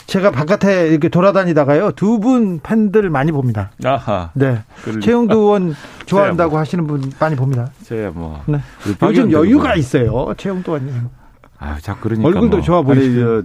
[0.06, 1.92] 제가 바깥에 이렇게 돌아다니다가요.
[1.94, 3.72] 두 분 팬들 많이 봅니다.
[3.84, 4.30] 아하.
[4.36, 4.60] 네.
[4.84, 5.00] 그럴...
[5.02, 7.72] 최영두 의원 좋아한다고 뭐, 하시는 분 많이 봅니다.
[7.84, 8.42] 제가 뭐.
[8.46, 8.60] 네.
[9.02, 9.76] 요즘 여유가 뭐.
[9.76, 10.34] 있어요.
[10.38, 11.10] 최영두 의원님.
[11.58, 12.28] 아, 자, 그러니까.
[12.28, 12.62] 얼굴도 뭐.
[12.66, 13.44] 좋아 보이시죠.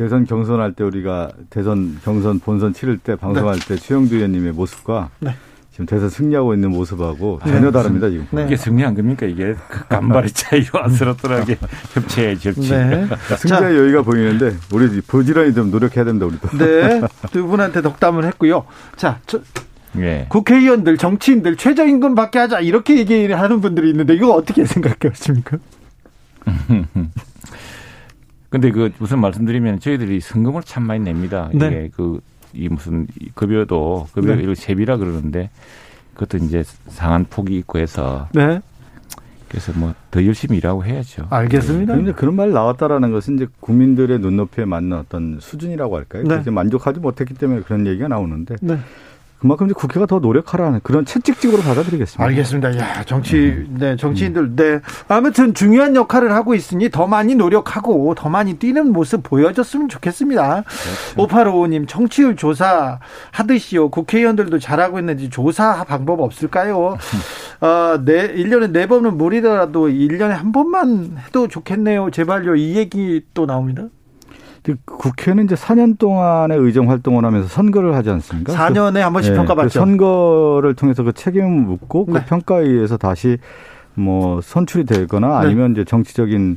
[0.00, 3.74] 대선 경선할 때 우리가 대선 경선 본선 치를 때 방송할 네.
[3.74, 5.34] 때 최영두 의원님의 모습과 네.
[5.72, 8.26] 지금 대선 승리하고 있는 모습하고 전혀 다릅니다 지금.
[8.30, 8.46] 네.
[8.46, 9.26] 이게 승리한 겁니까?
[9.26, 11.58] 이게 그 간발의 차이로 안쓰럽더라게
[11.92, 12.70] 협치해 절치.
[12.70, 13.08] 네.
[13.36, 16.48] 승자의 여유가 보이는데 우리 부지런히 좀 노력해야 됩니다 우리도.
[16.56, 17.02] 네.
[17.30, 18.64] 두 분한테 덕담을 했고요.
[18.96, 19.38] 자, 저,
[19.98, 20.24] 예.
[20.30, 25.58] 국회의원들, 정치인들 최저임금 받게 하자 이렇게 얘기하는 분들이 있는데 이거 어떻게 생각하십니까?
[28.50, 31.50] 근데 그 무슨 말씀드리면 저희들이 성금을 참 많이 냅니다.
[31.54, 31.66] 네.
[31.68, 32.20] 이게 그
[32.52, 34.42] 이 무슨 급여도 급여 네.
[34.42, 35.50] 이거 세비라 그러는데
[36.14, 38.60] 그것도 이제 상한 폭이 있고 해서 네.
[39.48, 41.26] 그래서 뭐 더 열심히 일하고 해야죠.
[41.30, 41.92] 알겠습니다.
[41.92, 46.22] 그런데 그런 말 나왔다라는 것은 이제 국민들의 눈높이에 맞는 어떤 수준이라고 할까요?
[46.24, 46.28] 네.
[46.28, 48.78] 그래서 만족하지 못했기 때문에 그런 얘기가 나오는데 네.
[49.40, 52.22] 그만큼 이제 국회가 더 노력하라는 그런 채찍직으로 받아들이겠습니다.
[52.22, 52.76] 알겠습니다.
[52.76, 54.80] 야, 정치, 네, 정치인들, 네.
[55.08, 60.64] 아무튼 중요한 역할을 하고 있으니 더 많이 노력하고 더 많이 뛰는 모습 보여줬으면 좋겠습니다.
[61.16, 63.00] 5855님, 청취율 조사
[63.30, 63.88] 하듯이요.
[63.88, 66.98] 국회의원들도 잘하고 있는지 조사 방법 없을까요?
[67.60, 72.10] 아, 네, 1년에 네 번은 무리더라도 1년에 한 번만 해도 좋겠네요.
[72.10, 72.56] 제발요.
[72.56, 73.84] 이 얘기 또 나옵니다.
[74.84, 78.52] 국회는 이제 4년 동안의 의정 활동을 하면서 선거를 하지 않습니까?
[78.52, 79.68] 4년에 한 번씩 네, 평가받죠.
[79.68, 82.24] 그 선거를 통해서 그 책임을 묻고 그 네.
[82.24, 83.38] 평가에 의해서 다시
[83.94, 85.46] 뭐 선출이 되거나 네.
[85.46, 86.56] 아니면 이제 정치적인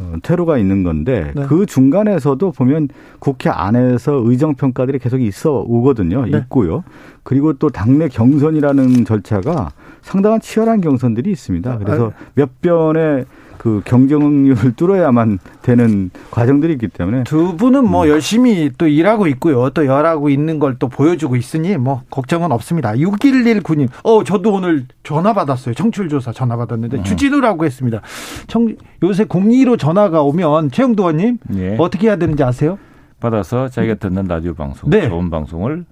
[0.00, 1.46] 어, 퇴로가 있는 건데 네.
[1.46, 2.88] 그 중간에서도 보면
[3.18, 6.24] 국회 안에서 의정 평가들이 계속 있어 오거든요.
[6.26, 6.38] 네.
[6.38, 6.84] 있고요.
[7.22, 11.78] 그리고 또 당내 경선이라는 절차가 상당한 치열한 경선들이 있습니다.
[11.78, 12.30] 그래서 아.
[12.34, 13.26] 몇 변의
[13.62, 17.90] 그 경쟁률을 뚫어야만 되는 과정들이 있기 때문에 두 분은 음.
[17.92, 19.70] 뭐 열심히 또 일하고 있고요.
[19.70, 22.92] 또 열하고 있는 걸 또 보여주고 있으니 뭐 걱정은 없습니다.
[22.94, 23.88] 6119님.
[24.02, 25.74] 어, 저도 오늘 전화 받았어요.
[25.76, 27.04] 청출 조사 전화 받았는데 음.
[27.04, 28.00] 주진우라고 했습니다.
[28.48, 31.76] 청, 요새 02로 전화가 오면 최영도 의원님 예.
[31.78, 32.78] 어떻게 해야 되는지 아세요?
[33.20, 35.08] 받아서 자기가 듣는 라디오 방송, 네.
[35.08, 35.84] 좋은 방송을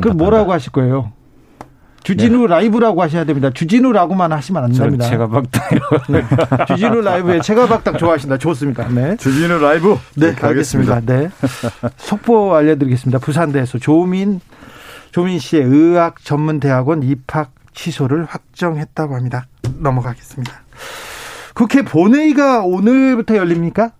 [0.00, 1.12] 그 뭐라고 하실 거예요?
[2.06, 3.50] 주진우 라이브라고 하셔야 됩니다.
[3.50, 5.08] 주진우라고만 하시면 안 됩니다.
[5.08, 6.22] 제가 박다이라고 네.
[6.68, 8.38] 주진우 라이브에 체가박닥 좋아하신다.
[8.38, 8.86] 좋습니다.
[8.90, 9.16] 네.
[9.16, 11.00] 주진우 라이브 네, 이렇게 알겠습니다.
[11.00, 11.30] 네.
[11.96, 13.18] 속보 알려드리겠습니다.
[13.18, 14.40] 부산대에서 조민,
[15.10, 19.46] 조민 씨의 의학 전문 대학원 입학 취소를 확정했다고 합니다.
[19.76, 20.52] 넘어가겠습니다.
[21.54, 23.90] 국회 본회의가 오늘부터 열립니까?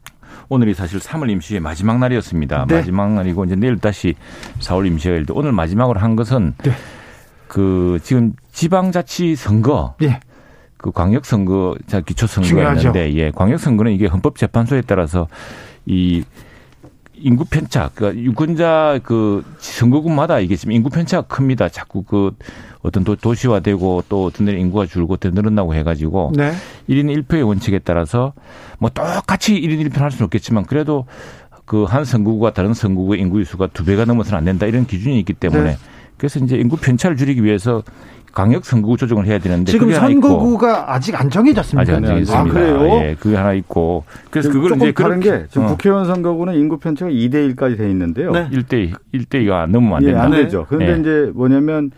[0.49, 2.67] 오늘이 사실 3월 임시의 마지막 날이었습니다.
[2.69, 2.77] 네.
[2.77, 4.15] 마지막 날이고 이제 내일 다시
[4.61, 6.71] 4월 임시가 열리는데 오늘 마지막으로 한 것은 네.
[7.49, 10.21] 그 지금 지방자치 선거 예.
[10.77, 12.27] 그 광역 선거 자 기초.
[12.27, 15.29] 선거였는데 예 광역 선거는 이게 헌법재판소에 따라서
[15.87, 16.25] 이
[17.15, 21.69] 인구 편차 그러니까 유권자 그 선거구마다 이게 지금 인구 편차가 큽니다.
[21.71, 22.33] 자꾸 그
[22.83, 26.53] 어떤 도, 도시화되고 또 어떤 데는 인구가 줄고 또 늘어나고 해가지고 네.
[26.89, 28.35] 1인 1표의 원칙에 따라서
[28.79, 31.07] 뭐 똑같이 1인 1표 할 수는 없겠지만 그래도
[31.65, 35.33] 그 한 선거구가 다른 선거구의 인구 수가 두 배가 넘어서는 안 된다 이런 기준이 있기
[35.33, 35.77] 때문에 네.
[36.19, 37.83] 그래서 이제 인구 편차를 줄이기 위해서
[38.33, 41.81] 강력 선거구 조정을 해야 되는데 지금 선거구가 아직 안 정해졌습니다.
[41.81, 42.39] 아직 안 정했습니다.
[42.39, 43.01] 아, 그래요?
[43.03, 46.79] 예, 그게 하나 있고 그래서 그걸 이제 다른 그렇게 게 지금 어, 국회의원 선거구는 인구
[46.79, 48.33] 편차가 2대 1까지 돼 있는데요.
[48.33, 48.51] 네.
[48.51, 50.23] 1대 1대가 넘으면 안 예, 된다.
[50.25, 50.67] 안 되죠.
[50.69, 51.01] 그런데 예.
[51.01, 51.91] 이제 뭐냐면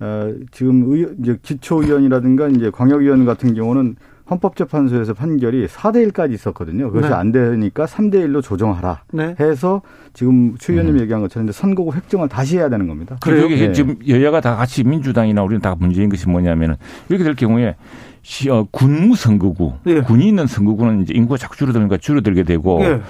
[0.00, 3.96] 어, 지금 의, 이제 기초의원이라든가 이제 광역의원 같은 경우는
[4.30, 6.90] 헌법재판소에서 판결이 4대 1까지 있었거든요.
[6.90, 7.14] 그것이 네.
[7.14, 9.34] 안 되니까 3대 1로 조정하라 네.
[9.40, 9.82] 해서
[10.14, 11.00] 지금 최 의원님 음.
[11.00, 13.16] 얘기한 것처럼 선거구 획정을 다시 해야 되는 겁니다.
[13.20, 13.46] 그래요?
[13.46, 13.72] 이게 예.
[13.72, 16.76] 지금 여야가 다 같이 민주당이나 우리는 다 문제인 것이 뭐냐면은
[17.08, 17.76] 이렇게 될 경우에
[18.22, 20.00] 시, 어, 군무 선거구, 예.
[20.00, 23.00] 군이 있는 선거구는 이제 인구가 자꾸 줄어들니까 줄어들게 되고 예.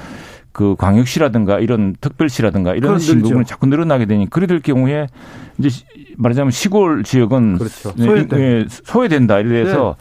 [0.52, 2.98] 그 광역시라든가 이런 특별시라든가 이런.
[2.98, 5.06] 신고는 자꾸 늘어나게 되니 그래 될 경우에
[5.58, 5.84] 이제 시-
[6.18, 7.92] 말하자면 시골 지역은 그렇죠.
[7.96, 8.26] 네.
[8.38, 9.96] 예, 소외된다 이래서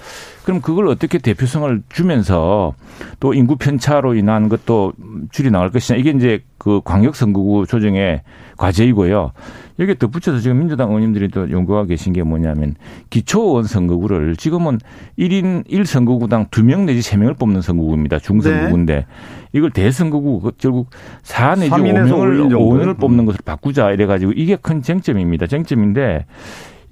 [0.51, 2.73] 그럼 그걸 어떻게 대표성을 주면서
[3.21, 4.91] 또 인구 편차로 인한 것도
[5.31, 8.21] 줄이 나갈 것이냐 이게 이제 그 광역 선거구 조정의
[8.57, 9.31] 과제이고요.
[9.79, 12.75] 여기에 덧붙여서 지금 민주당 의원님들이 또 연구하고 계신 게 뭐냐면
[13.09, 14.79] 기초의원 선거구를 지금은
[15.17, 18.19] 1인 1선거구당 2명 내지 3명을 뽑는 선거구입니다.
[18.19, 19.05] 중선거구인데
[19.53, 20.89] 이걸 대선거구 그 결국
[21.23, 22.59] 4 내지 삼인에서 5명을 오인 정도요?
[22.59, 25.47] 5인을 뽑는 것을 바꾸자 이래 가지고 이게 큰 쟁점입니다.
[25.47, 26.25] 쟁점인데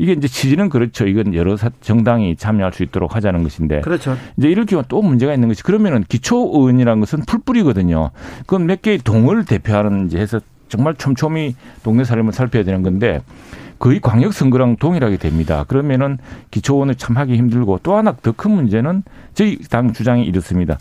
[0.02, 1.06] 이게 이제 취지는 그렇죠.
[1.06, 4.16] 이건 여러 사- 정당이 참여할 수 있도록 하자는 것인데 그렇죠.
[4.38, 8.12] 이제 이럴 경우 또 문제가 있는 것이 그러면은 기초 의원이라는 것은 풀뿌리거든요.
[8.40, 13.22] 그건 몇 개의 동을 대표하는 이제 해서 정말 촘촘히 동네 사람을 살펴야 되는 건데
[13.78, 15.66] 거의 광역 선거랑 동일하게 됩니다.
[15.68, 16.18] 그러면은
[16.52, 20.78] 기초의원을 참 하기 힘들고 또 하나 더 큰 문제는 저희 당 주장이 이렇습니다.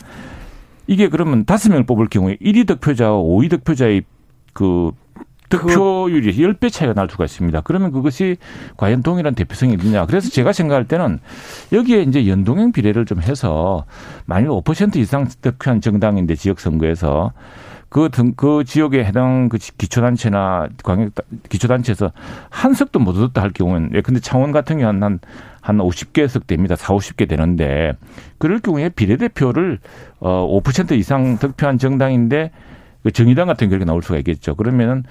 [0.87, 4.03] 이게 그러면 다섯 명을 뽑을 경우에 1위 득표자와 5위 득표자의
[4.53, 4.91] 그
[5.49, 7.61] 득표율이 10배 차이가 날 수가 있습니다.
[7.61, 8.37] 그러면 그것이
[8.77, 10.05] 과연 동일한 대표성이 있느냐.
[10.05, 11.19] 그래서 제가 생각할 때는
[11.73, 13.85] 여기에 이제 연동형 비례를 좀 해서
[14.25, 17.33] 만일 5% 이상 득표한 정당인데 지역선거에서
[17.89, 21.11] 그, 등, 그 지역에 해당 그 기초단체나 광역,
[21.49, 22.11] 기초단체에서
[22.49, 25.19] 한 석도 못 얻었다 할 경우는, 예, 근데 창원 같은 경우는 한,
[25.59, 26.75] 한 50개 석 됩니다.
[26.75, 27.93] 4, 50개 되는데,
[28.37, 29.79] 그럴 경우에 비례대표를,
[30.19, 32.51] 어, 5% 이상 득표한 정당인데,
[33.01, 34.55] 그 정의당 같은 경우에 나올 수가 있겠죠.
[34.55, 35.03] 그러면은,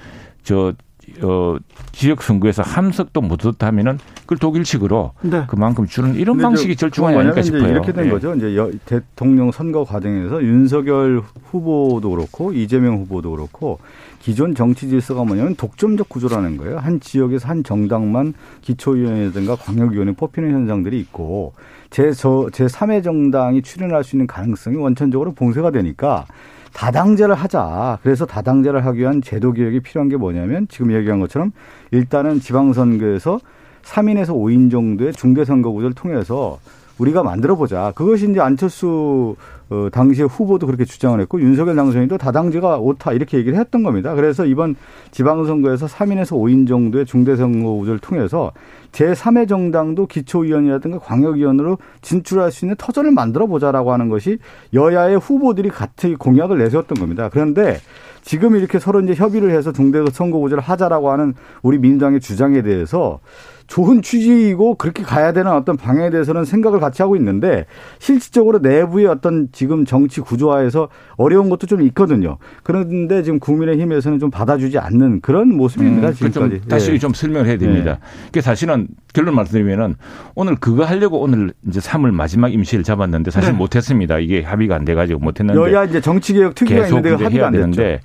[0.48, 0.72] 저,
[1.20, 1.56] 어,
[1.92, 5.44] 지역 선거에서 함석도 못 얻었다 하면은 그걸 독일식으로 네.
[5.46, 7.68] 그만큼 주는 이런 방식이 절충하지 않을까 싶어요.
[7.68, 8.11] 이렇게 된 네.
[8.11, 8.34] 거죠.
[8.34, 13.78] 이제 대통령 선거 과정에서 윤석열 후보도 그렇고 이재명 후보도 그렇고
[14.20, 16.78] 기존 정치 질서가 뭐냐면 독점적 구조라는 거예요.
[16.78, 18.32] 한 지역에서 한 정당만
[18.62, 21.52] 기초위원회든가 광역위원회 뽑히는 현상들이 있고
[21.90, 26.24] 제, 저, 제 3회 정당이 출연할 수 있는 가능성이 원천적으로 봉쇄가 되니까
[26.72, 27.98] 다당제를 하자.
[28.02, 31.52] 그래서 다당제를 하기 위한 제도 개혁이 필요한 게 뭐냐면 지금 얘기한 것처럼
[31.90, 33.40] 일단은 지방선거에서
[33.83, 36.59] 3인에서 5인 정도의 중대선거 구조를 통해서
[36.98, 37.92] 우리가 만들어 보자.
[37.94, 39.37] 그것이 이제 안철수
[39.70, 44.14] 어, 당시에 후보도 그렇게 주장을 했고 윤석열 당선인도 다당제가 옳다 이렇게 얘기를 했던 겁니다.
[44.14, 44.76] 그래서 이번
[45.11, 48.52] 지방선거에서 3인에서 5인 정도의 중대선거 구조를 통해서
[48.92, 54.38] 제3의 정당도 기초위원이라든가 광역위원으로 진출할 수 있는 터전을 만들어 보자라고 하는 것이
[54.72, 57.28] 여야의 후보들이 같이 공약을 내세웠던 겁니다.
[57.30, 57.78] 그런데
[58.22, 63.20] 지금 이렇게 서로 이제 협의를 해서 중대선거 구조를 하자라고 하는 우리 민주당의 주장에 대해서
[63.68, 67.66] 좋은 취지이고 그렇게 가야 되는 어떤 방향에 대해서는 생각을 같이 하고 있는데
[67.98, 72.38] 실질적으로 내부의 어떤 지금 정치 구조화에서 어려운 것도 좀 있거든요.
[72.62, 76.09] 그런데 지금 국민의힘에서는 좀 받아주지 않는 그런 모습입니다.
[76.09, 76.61] 음, 지금까지.
[76.61, 76.98] 좀 다시 예.
[76.98, 77.90] 좀 설명을 해야 됩니다.
[77.90, 78.28] 예.
[78.33, 79.96] 그 사실은 결론 말씀드리면은
[80.35, 83.59] 오늘 그거 하려고 오늘 이제 3월 마지막 임시를 잡았는데 사실 네.
[83.59, 84.18] 못했습니다.
[84.18, 88.00] 이게 합의가 안 돼가지고 못했는데 여야 이제 정치개혁 특위가 있는데 합의가 안 되는데.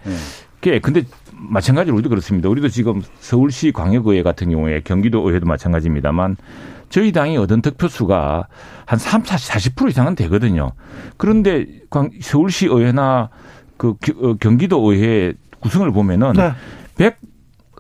[0.66, 0.80] 예.
[0.80, 1.04] 근데
[1.50, 2.50] 마찬가지로 우리도 그렇습니다.
[2.50, 6.38] 우리도 지금 서울시 광역의회 같은 경우에 경기도 의회도 마찬가지입니다만
[6.90, 8.48] 저희 당이 얻은 득표수가
[8.86, 10.72] 한 3, 40, 40% 이상은 되거든요.
[11.18, 11.66] 그런데
[12.22, 13.30] 서울시 의회나
[13.78, 16.34] 그 어, 경기도 의회 구성을 보면은
[16.98, 17.16] 네.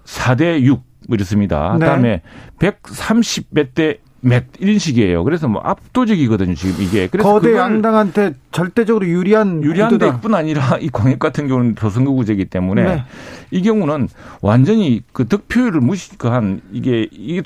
[0.06, 1.73] 104대 6 이렇습니다.
[1.73, 1.80] 네.
[1.80, 2.21] 그다음에
[2.60, 5.23] 130몇 대 몇 이런 식이에요.
[5.25, 6.55] 그래서 뭐 압도적이거든요.
[6.55, 7.07] 지금 이게.
[7.07, 12.45] 그래서 거대 양당한테 절대적으로 유리한 유리한 데 뿐 아니라 이 광역 같은 경우는 조선거 구제이기
[12.45, 13.03] 때문에 네.
[13.51, 14.07] 이 경우는
[14.41, 17.41] 완전히 그 득표율을 무시한 이게 이게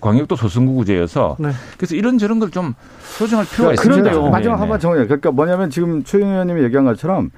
[0.00, 1.50] 광역도 소선거 구제여서 네.
[1.76, 4.30] 그래서 이런 저런 걸 좀 소정할 필요가 그러니까 있습니다.
[4.30, 4.82] 마지막 네, 한번 네.
[4.82, 5.04] 정해요.
[5.04, 7.30] 그러니까 뭐냐면 지금 최 의원님이 얘기한 것처럼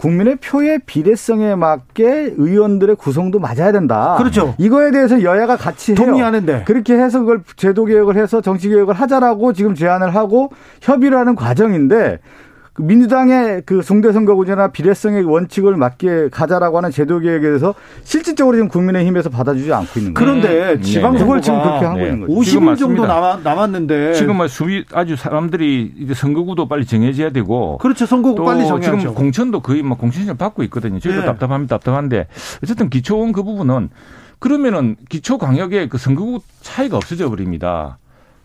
[0.00, 4.14] 국민의 표의 비례성에 맞게 의원들의 구성도 맞아야 된다.
[4.16, 4.54] 그렇죠.
[4.56, 9.74] 이거에 대해서 여야가 같이 동의하는데 그렇게 해서 그걸 제도 개혁을 해서 정치 개혁을 하자라고 지금
[9.74, 12.49] 제안을 하고 협의를 하는 과정인데 그
[12.80, 19.72] 민주당의 그 중대선거구제나 비례성의 원칙을 맞게 가자라고 하는 제도 개혁에 대해서 실질적으로 지금 국민의힘에서 받아주지
[19.72, 20.14] 않고 있는 거예요.
[20.14, 20.80] 그런데 네.
[20.80, 21.40] 지방선거 네.
[21.40, 22.04] 지금 그렇게 하고 네.
[22.04, 22.32] 있는 거죠.
[22.32, 28.06] 50일 정도 남았, 남았는데 지금 뭐 수비 아주 사람들이 이제 선거구도 빨리 정해져야 되고 그렇죠.
[28.06, 28.98] 선거구 빨리 정해야죠.
[28.98, 30.98] 지금 공천도 거의 뭐 공천을 받고 있거든요.
[30.98, 31.26] 저희도 네.
[31.26, 31.76] 답답합니다.
[31.78, 32.26] 답답한데
[32.62, 33.90] 어쨌든 기초원 그 부분은
[34.38, 37.98] 그러면은 기초 광역의 그 선거구 차이가 없어져 버립니다.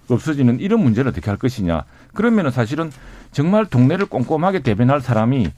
[0.09, 1.83] 없어지는 이런 문제를 어떻게 할 것이냐.
[2.13, 2.91] 그러면은 사실은
[3.35, 5.49] 정말 동네를 꼼꼼하게 대변할 사람이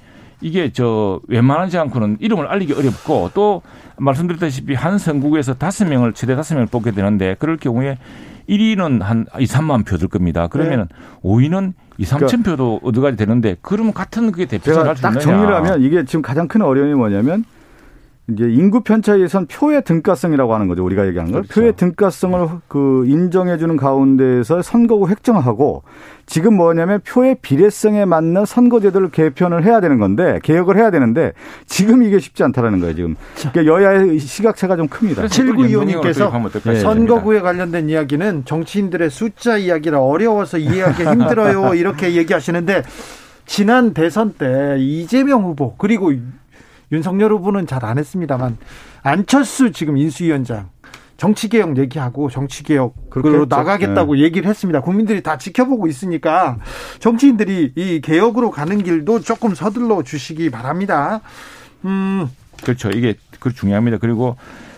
[0.42, 3.62] 이게 저 웬만하지 않고는 이름을 알리기 어렵고 또
[3.98, 8.00] 말씀드렸다시피 한 선국에서 다섯 명을 최대 다섯 명을 뽑게 되는데 그럴 경우에
[8.50, 10.48] 1위는 한 2, 3만 표 들 겁니다.
[10.48, 10.96] 그러면은 네.
[11.22, 15.14] 5위는 2, 3천 그러니까 표도 얻어가야 되는데 그러면 같은 그게 대표를 할수 있느냐.
[15.14, 17.46] 딱 정리를 하면 이게 지금 가장 큰 어려움이 뭐냐면
[18.30, 20.84] 이제 인구 편차에 의해선 표의 등가성이라고 하는 거죠.
[20.84, 21.38] 우리가 얘기하는 거.
[21.40, 21.54] 그렇죠.
[21.54, 25.84] 표의 등가성을 그 인정해 주는 가운데에서 선거구 획정하고
[26.26, 31.32] 지금 뭐냐면 표의 비례성에 맞는 선거제도를 개편을 해야 되는 건데 개혁을 해야 되는데
[31.68, 32.96] 지금 이게 쉽지 않다라는 거예요.
[32.96, 33.16] 지금
[33.54, 35.24] 그러니까 여야의 시각차가 좀 큽니다.
[35.28, 36.76] 7925님께서 네.
[36.82, 41.76] 선거구에 관련된 이야기는 정치인들의 숫자 이야기라 어려워서 이해하기 힘들어요.
[41.76, 42.84] 이렇게 얘기하시는데
[43.46, 46.12] 지난 대선 때 이재명 후보 그리고
[46.92, 48.58] 윤석열 후보는 잘 안 했습니다만
[49.04, 50.70] 안철수 지금 인수위원장
[51.18, 54.22] 정치개혁 얘기하고 정치개혁으로 나가겠다고 네.
[54.22, 54.82] 얘기를 했습니다.
[54.82, 56.58] 국민들이 다 지켜보고 있으니까
[57.00, 61.22] 정치인들이 이 개혁으로 가는 길도 조금 서둘러 주시기 바랍니다.
[61.86, 62.30] 음.
[62.62, 62.90] 그렇죠.
[62.90, 63.98] 이게 그 중요합니다.
[63.98, 64.36] 그리고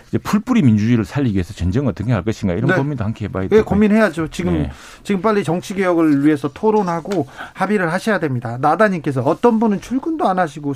[0.08, 2.76] 이제 풀뿌리 민주주의를 살리기 위해서 전쟁 어떻게 할 것인가 이런 네.
[2.76, 3.60] 고민도 함께 해봐야 돼요.
[3.60, 4.28] 네, 고민해야죠.
[4.28, 4.70] 지금 네.
[5.02, 8.58] 지금 빨리 정치 개혁을 위해서 토론하고 합의를 하셔야 됩니다.
[8.60, 10.74] 나다님께서 어떤 분은 출근도 안 하시고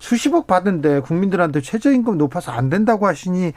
[0.00, 3.52] 수십억 받은데 국민들한테 최저임금 높아서 안 된다고 하시니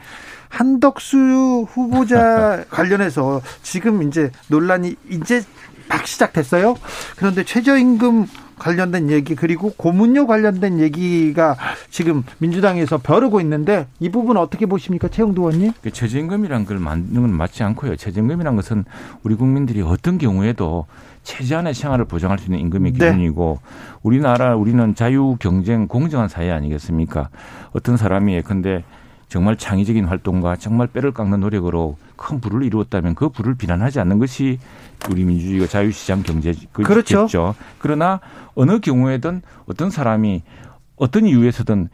[0.48, 5.42] 한덕수 후보자 관련해서 지금 이제 논란이 이제
[5.88, 6.76] 막 시작됐어요.
[7.16, 8.26] 그런데 최저임금
[8.62, 11.56] 관련된 얘기 그리고 고문료 관련된 얘기가
[11.90, 15.72] 지금 민주당에서 벼르고 있는데 이 부분 어떻게 보십니까, 최영도 의원님?
[15.82, 17.96] 그 최저임금이란 걸 만드는 건 맞지 않고요.
[17.96, 18.84] 최저임금이란 것은
[19.24, 20.86] 우리 국민들이 어떤 경우에도
[21.22, 23.10] 최저한의 생활을 보장할 수 있는 임금의 네.
[23.10, 23.60] 기준이고
[24.02, 27.28] 우리나라 우리는 자유 경쟁 공정한 사회 아니겠습니까?
[27.72, 28.84] 어떤 사람이 예컨대
[29.28, 34.58] 정말 창의적인 활동과 정말 뼈를 깎는 노력으로 큰 부를 이루었다면 그 부를 비난하지 않는 것이
[35.10, 36.68] 우리 민주주의가 자유시장 경제겠죠.
[36.72, 37.54] 그렇죠.
[37.78, 38.20] 그러나
[38.54, 40.42] 어느 경우에든 어떤 사람이
[40.96, 41.88] 어떤 이유에서든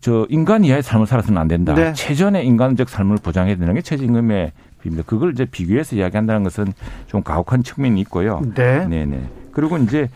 [0.00, 1.74] 저 인간 이하의 삶을 살아서는 안 된다.
[1.74, 1.92] 네.
[1.92, 4.52] 최전의 인간적 삶을 보장해야 되는 게 최저임금의
[4.88, 5.04] 비입니다.
[5.06, 6.72] 그걸 이제 비교해서 이야기한다는 것은
[7.06, 8.42] 좀 가혹한 측면이 있고요.
[8.54, 8.86] 네.
[8.86, 9.28] 네네.
[9.52, 10.08] 그리고 이제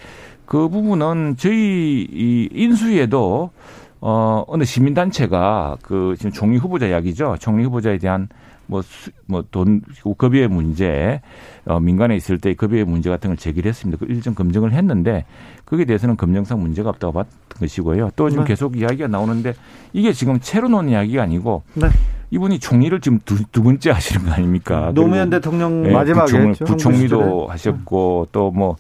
[0.47, 3.51] 그 부분은 저희 이 인수위에도
[4.01, 7.37] 어 어느 시민단체가 그 지금 총리 후보자 이야기죠.
[7.39, 8.29] 총리 후보자에 대한
[8.67, 9.83] 뭐뭐돈
[10.17, 11.21] 급여의 문제
[11.65, 14.05] 어 민간에 있을 때 급여의 문제 같은 걸 제기를 했습니다.
[14.05, 15.25] 그 일정 검증을 했는데
[15.67, 18.11] 거기에 대해서는 검증상 문제가 없다고 봤던 것이고요.
[18.17, 18.49] 또 지금 네.
[18.49, 19.55] 계속 이야기가 나오는데
[19.93, 21.89] 이게 지금 채로 놓은 이야기가 아니고 네.
[22.31, 24.91] 이분이 총리를 지금 두, 두 번째 하시는 거 아닙니까?
[24.95, 26.65] 노무현 대통령 예, 마지막에 부총리, 했죠.
[26.65, 28.77] 부총리도 하셨고 또 뭐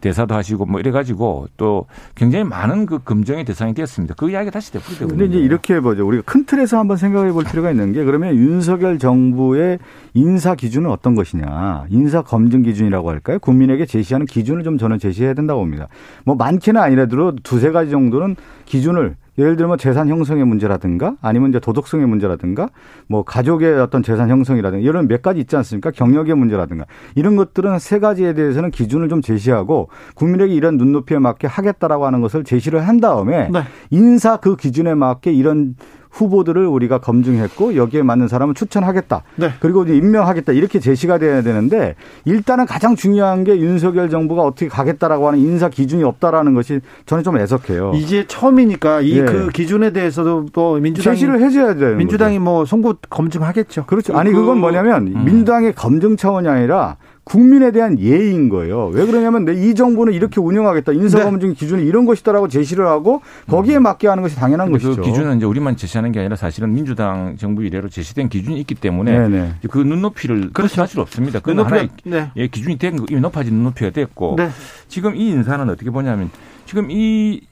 [0.00, 4.14] 대사도 하시고 뭐 이래가지고 또 굉장히 많은 그 검증의 대상이 되었습니다.
[4.16, 6.06] 그 이야기 다시 되풀이되고 근데 이제 이렇게 보죠.
[6.06, 9.78] 우리가 큰 틀에서 한번 생각해 볼 필요가 있는 게 그러면 윤석열 정부의
[10.14, 11.86] 인사 기준은 어떤 것이냐.
[11.90, 13.38] 인사 검증 기준이라고 할까요?
[13.38, 15.88] 국민에게 제시하는 기준을 좀 저는 제시해야 된다고 봅니다.
[16.24, 22.06] 뭐 많게는 아니라도 두세 가지 정도는 기준을 예를 들면 재산 형성의 문제라든가 아니면 이제 도덕성의
[22.06, 22.68] 문제라든가
[23.06, 25.90] 뭐 가족의 어떤 재산 형성이라든가 이런 몇 가지 있지 않습니까?
[25.90, 32.06] 경력의 문제라든가 이런 것들은 세 가지에 대해서는 기준을 좀 제시하고 국민에게 이런 눈높이에 맞게 하겠다라고
[32.06, 33.62] 하는 것을 제시를 한 다음에 네.
[33.90, 35.74] 인사 그 기준에 맞게 이런
[36.10, 39.22] 후보들을 우리가 검증했고 여기에 맞는 사람은 추천하겠다.
[39.36, 39.52] 네.
[39.60, 40.52] 그리고 이제 임명하겠다.
[40.52, 41.94] 이렇게 제시가 돼야 되는데
[42.24, 47.38] 일단은 가장 중요한 게 윤석열 정부가 어떻게 가겠다라고 하는 인사 기준이 없다라는 것이 저는 좀
[47.38, 47.92] 애석해요.
[47.94, 49.24] 이제 처음이니까 이 예.
[49.24, 52.44] 그 기준에 대해서도 뭐 민주당이 제시를 해줘야 되는 민주당이 거죠.
[52.44, 53.86] 뭐 송구 검증하겠죠.
[53.86, 54.16] 그렇죠.
[54.16, 55.24] 아니 그건 뭐냐면 음.
[55.24, 56.96] 민주당의 검증 차원이 아니라
[57.30, 58.86] 국민에 대한 예의인 거예요.
[58.88, 60.90] 왜 그러냐면 내이 정부는 이렇게 운영하겠다.
[60.90, 65.00] 인사검증 기준이 이런 것이다라고 제시를 하고 거기에 맞게 하는 것이 당연한 근데 것이죠.
[65.00, 69.16] 그 기준은 이제 우리만 제시하는 게 아니라 사실은 민주당 정부 이래로 제시된 기준이 있기 때문에
[69.28, 69.54] 네네.
[69.70, 71.38] 그 눈높이를 그렇게 할 필요 없습니다.
[71.38, 72.30] 눈높이가- 하나의 네.
[72.34, 74.48] 예, 기준이 된 거, 이미 높아진 눈높이가 됐고 네.
[74.88, 76.30] 지금 이 인사는 어떻게 보냐면
[76.66, 77.42] 지금 이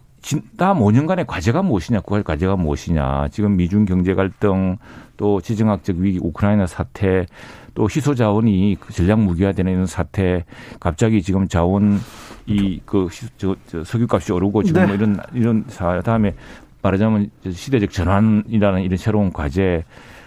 [0.57, 3.29] 다음 5년간의 과제가 무엇이냐, 그 과제가 무엇이냐.
[3.31, 4.77] 지금 미중 경제 갈등,
[5.17, 7.27] 또 지정학적 위기, 우크라이나 사태,
[7.79, 10.45] 또 희소 자원이 그 전략 무기화되는 사태,
[10.81, 12.01] 갑자기 지금 자원
[12.45, 13.09] 이그
[13.85, 14.87] 석유값이 오르고 지금 네.
[14.89, 16.35] 뭐 이런 이런 사 다음에
[16.83, 19.85] 말하자면 시대적 전환이라는 이런 새로운 과제,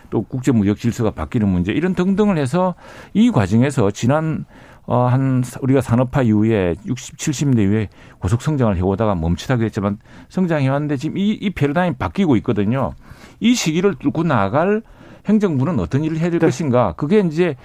[0.10, 2.76] 또 국제 무역 질서가 바뀌는 문제 이런 등등을 해서
[3.14, 4.45] 이 과정에서 지난
[4.86, 7.89] 어, 한, 우리가 산업화 이후에 60, 70대 이후에
[8.20, 9.97] 고속 성장을 해오다가 멈추다 그랬지만
[10.30, 12.93] 성장해왔는데 지금 이, 이 패러다임이 바뀌고 있거든요.
[13.41, 14.84] 이 시기를 뚫고 나갈
[15.28, 16.47] 행정부는 어떤 일을 해야 될 네.
[16.47, 16.93] 것인가.
[16.97, 17.55] 그게 이제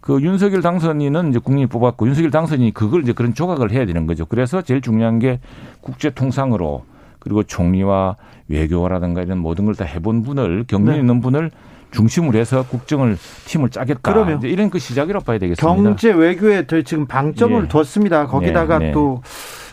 [0.00, 4.24] 그 윤석열 당선인은 이제 국민이 뽑았고 윤석열 당선인이 그걸 이제 그런 조각을 해야 되는 거죠.
[4.26, 5.40] 그래서 제일 중요한 게
[5.80, 6.84] 국제 통상으로
[7.18, 8.16] 그리고 총리와
[8.48, 11.00] 외교라든가 이런 모든 걸 다 해본 분을 경륜 네.
[11.00, 11.50] 있는 분을
[11.90, 14.12] 중심으로 해서 국정을 팀을 짜겠다.
[14.12, 15.82] 그러면 이런 그 시작이라고 봐야 되겠습니다.
[15.82, 17.68] 경제 외교에 더 지금 방점을 예.
[17.68, 18.26] 뒀습니다.
[18.26, 18.92] 거기다가 네, 네.
[18.92, 19.22] 또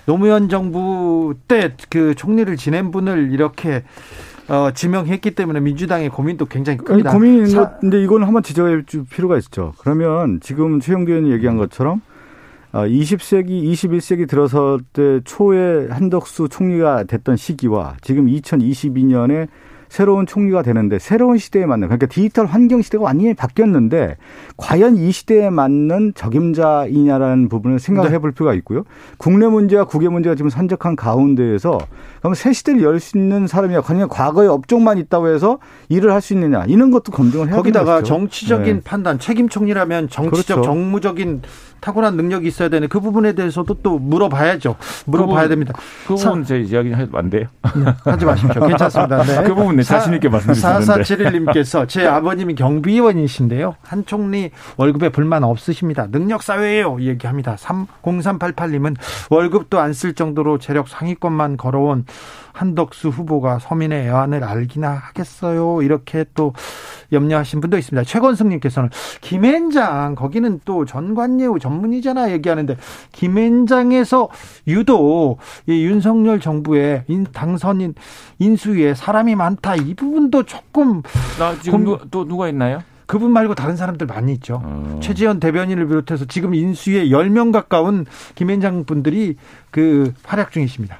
[0.05, 3.83] 노무현 정부 때 그 총리를 지낸 분을 이렇게
[4.49, 7.11] 어, 지명했기 때문에 민주당의 고민도 굉장히 큽니다.
[7.11, 9.73] 고민인 사- 것, 근데 이거는 한번 지적해 줄 필요가 있죠.
[9.79, 12.01] 그러면 지금 최영도 의원이 얘기한 것처럼
[12.73, 19.47] 어, 20세기, 21세기 들어설 때 초에 한덕수 총리가 됐던 시기와 지금 2022년에
[19.93, 24.17] 새로운 총리가 되는데 새로운 시대에 맞는 그러니까 디지털 환경 시대가 완전히 바뀌었는데
[24.57, 28.15] 과연 이 시대에 맞는 적임자이냐라는 부분을 생각을 네.
[28.15, 28.85] 해볼 필요가 있고요.
[29.19, 31.77] 국내 문제와 국외 문제가 지금 산적한 가운데에서
[32.21, 33.81] 그럼 새 시대를 열 수 있는 사람이야.
[33.81, 38.01] 그냥 과거의 업종만 있다고 해서 일을 할 수 있느냐 이런 것도 검증을 해야 거기다가.
[38.01, 38.81] 정치적인 네.
[38.83, 40.63] 판단, 책임 총리라면 정치적, 그렇죠.
[40.63, 41.41] 정무적인
[41.81, 44.75] 타고난 능력이 있어야 되는 그 부분에 대해서도 또 물어봐야죠.
[45.05, 45.73] 물어봐야 부분- 됩니다.
[46.07, 47.47] 그 부분 제 이야기 해도 안 돼요.
[48.05, 48.65] 하지 마십시오.
[48.65, 49.21] 괜찮습니다.
[49.23, 49.43] 네.
[49.43, 50.85] 그 부분 내 자신 있게 말씀드리는데.
[50.85, 53.75] 4471님께서 제 아버님이 경비원이신데요.
[53.83, 56.07] 한 총리 월급에 불만 없으십니다.
[56.11, 57.01] 능력 사회예요.
[57.01, 57.55] 얘기합니다.
[57.55, 58.95] 0388님은
[59.29, 62.05] 월급도 안 쓸 정도로 재력 상위권만 걸어온
[62.53, 65.81] 한덕수 후보가 서민의 애환을 알기나 하겠어요.
[65.81, 66.53] 이렇게 또
[67.11, 68.03] 염려하신 분도 있습니다.
[68.05, 68.89] 최건승님께서는
[69.21, 72.77] 김앤장 거기는 또 전관예우 전문이잖아 얘기하는데
[73.11, 74.29] 김앤장에서
[74.67, 77.95] 유독 이 윤석열 정부의 인, 당선인
[78.39, 81.01] 인수위에 사람이 많다 이 부분도 조금
[81.39, 82.81] 나 지금 공- 누, 또 누가 있나요?
[83.05, 84.61] 그분 말고 다른 사람들 많이 있죠.
[84.63, 84.99] 어.
[85.03, 89.35] 최지현 대변인을 비롯해서 지금 인수위에 10명 가까운 김앤장 분들이
[89.71, 90.99] 그 활약 중이십니다.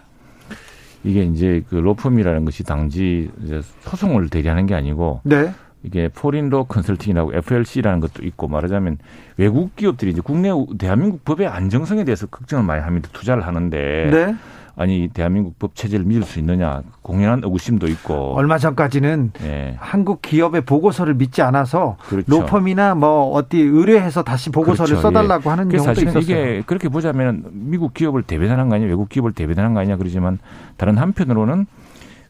[1.04, 5.52] 이게 이제 그 로펌이라는 것이 당지 이제 소송을 대리하는 게 아니고 네.
[5.84, 9.00] 이게 포린로 컨설팅이라고 FLC라는 것도 있고 말하자면
[9.38, 13.10] 외국 기업들이 이제 국내 대한민국 법의 안정성에 대해서 걱정을 많이 합니다.
[13.12, 14.36] 투자를 하는데 네.
[14.76, 19.76] 아니 대한민국 법 체제를 믿을 수 있느냐 공연한 의구심도 있고 얼마 전까지는 예.
[19.78, 22.26] 한국 기업의 보고서를 믿지 않아서 그렇죠.
[22.30, 25.02] 로펌이나 뭐 어디 의뢰해서 다시 보고서를 그렇죠.
[25.02, 26.52] 써달라고 하는 그래서 경우도 사실은 있었어요.
[26.54, 30.40] 이게 그렇게 보자면 미국 기업을 대변하는 거 아니냐, 외국 기업을 대변하는 거 아니냐 그러지만
[30.78, 31.68] 다른 한편으로는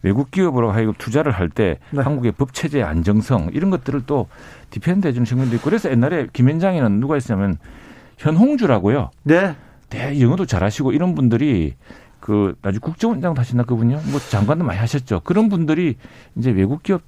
[0.02, 2.02] 외국 기업으로 하여금 투자를 할때 네.
[2.02, 4.28] 한국의 법 체제의 안정성 이런 것들을 또
[4.70, 7.58] defend 해주는 측면도 있고 그래서 옛날에 김앤장에는 누가 있냐면
[8.18, 9.12] 현홍주라고요.
[9.24, 9.56] 네.
[9.90, 11.76] 대 영어도 잘하시고 이런 분들이
[12.24, 14.00] 그 나중에 국정원장 하셨나 그분요?
[14.10, 15.20] 뭐 장관도 많이 하셨죠.
[15.26, 15.98] 그런 분들이
[16.38, 17.02] 이제 외국 기업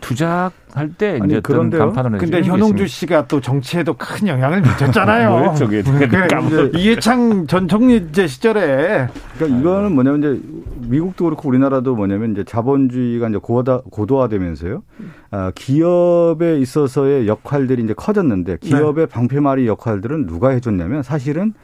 [0.00, 1.86] 투자할 때 아니, 이제 그런데요.
[1.92, 2.86] 간판을 근데 해주는 게 현홍주.
[2.86, 5.54] 씨가 또 정치에도 큰 영향을 미쳤잖아요.
[5.58, 5.82] 그게?
[5.82, 10.48] 그래, 까먹- 이해창 전 총리제 시절에 그러니까 이거는 뭐냐면 이제
[10.88, 14.84] 미국도 그렇고 우리나라도 뭐냐면 이제 자본주의가 이제 고다, 고도화되면서요.
[15.32, 21.54] 아, 기업에 있어서의 역할들이 이제 커졌는데 기업의 방패말이 역할들은 누가 해줬냐면 사실은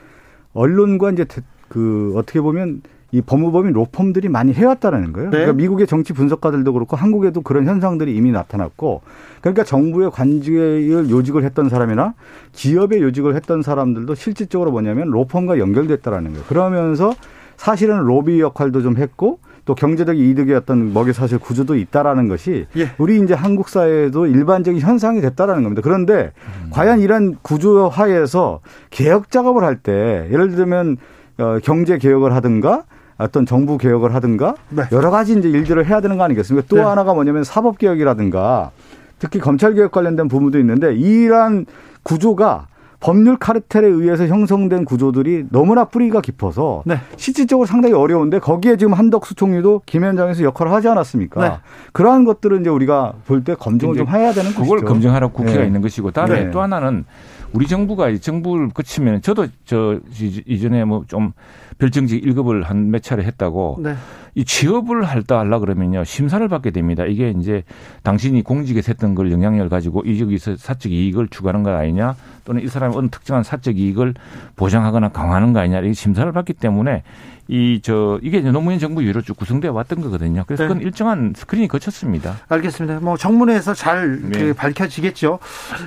[0.54, 2.82] 언론과 이제 대- 그 어떻게 보면
[3.12, 5.30] 이 법무법인 로펌들이 많이 해왔다라는 거예요.
[5.30, 5.38] 네.
[5.38, 9.02] 그러니까 미국의 정치 분석가들도 그렇고 한국에도 그런 현상들이 이미 나타났고
[9.40, 12.14] 그러니까 정부의 관직을 요직을 했던 사람이나
[12.52, 16.44] 기업의 요직을 했던 사람들도 실질적으로 뭐냐면 로펌과 연결됐다라는 거예요.
[16.48, 17.14] 그러면서
[17.56, 20.16] 사실은 로비 역할도 좀 했고 또 경제적
[20.56, 22.90] 어떤 먹이 사실 구조도 있다라는 것이 예.
[22.98, 25.82] 우리 이제 한국 사회에도 일반적인 현상이 됐다라는 겁니다.
[25.82, 26.32] 그런데
[26.64, 26.70] 음.
[26.70, 30.96] 과연 이런 구조 하에서 개혁 작업을 할 때 예를 들면
[31.38, 32.84] 어, 경제 개혁을 하든가
[33.18, 34.82] 어떤 정부 개혁을 하든가 네.
[34.92, 36.66] 여러 가지 이제 일들을 해야 되는 거 아니겠습니까?
[36.68, 36.82] 또 네.
[36.82, 38.70] 하나가 뭐냐면 사법 개혁이라든가
[39.18, 41.64] 특히 검찰 개혁 관련된 부분도 있는데 이러한
[42.02, 42.66] 구조가
[42.98, 46.98] 법률 카르텔에 의해서 형성된 구조들이 너무나 뿌리가 깊어서 네.
[47.16, 51.40] 실질적으로 상당히 어려운데 거기에 지금 한덕수 총리도 김현장에서 역할을 하지 않았습니까?
[51.48, 51.56] 네.
[51.92, 54.86] 그러한 것들은 이제 우리가 볼 때 검증을 좀 해야 되는 그걸 것이죠.
[54.86, 55.66] 검증하라고 국회가 네.
[55.66, 56.50] 있는 것이고 다음에 네.
[56.50, 57.04] 또 하나는
[57.52, 61.32] 우리 정부가 이 정부를 거치면 저도 저 이- 이전에 뭐 좀
[61.78, 63.94] 별정직 1급을 한 몇 차례 했다고 네.
[64.34, 67.04] 이 취업을 할다 하려 그러면요 심사를 받게 됩니다.
[67.06, 67.62] 이게 이제
[68.02, 72.14] 당신이 공직에서 했던 걸 영향력을 가지고 이 여기서 사적 이익을 추구하는 거 아니냐
[72.44, 74.14] 또는 이 사람이 어느 특정한 사적 이익을
[74.56, 77.02] 보장하거나 강화하는 거 아니냐 이게 심사를 받기 때문에
[77.48, 80.42] 이 저 이게 이제 노무현 정부 이후로 쭉 구성되어 왔던 거거든요.
[80.46, 80.68] 그래서 네.
[80.68, 82.34] 그건 일정한 스크린이 거쳤습니다.
[82.48, 82.98] 알겠습니다.
[83.00, 84.38] 뭐 정문에서 잘 네.
[84.38, 85.38] 그 밝혀지겠죠.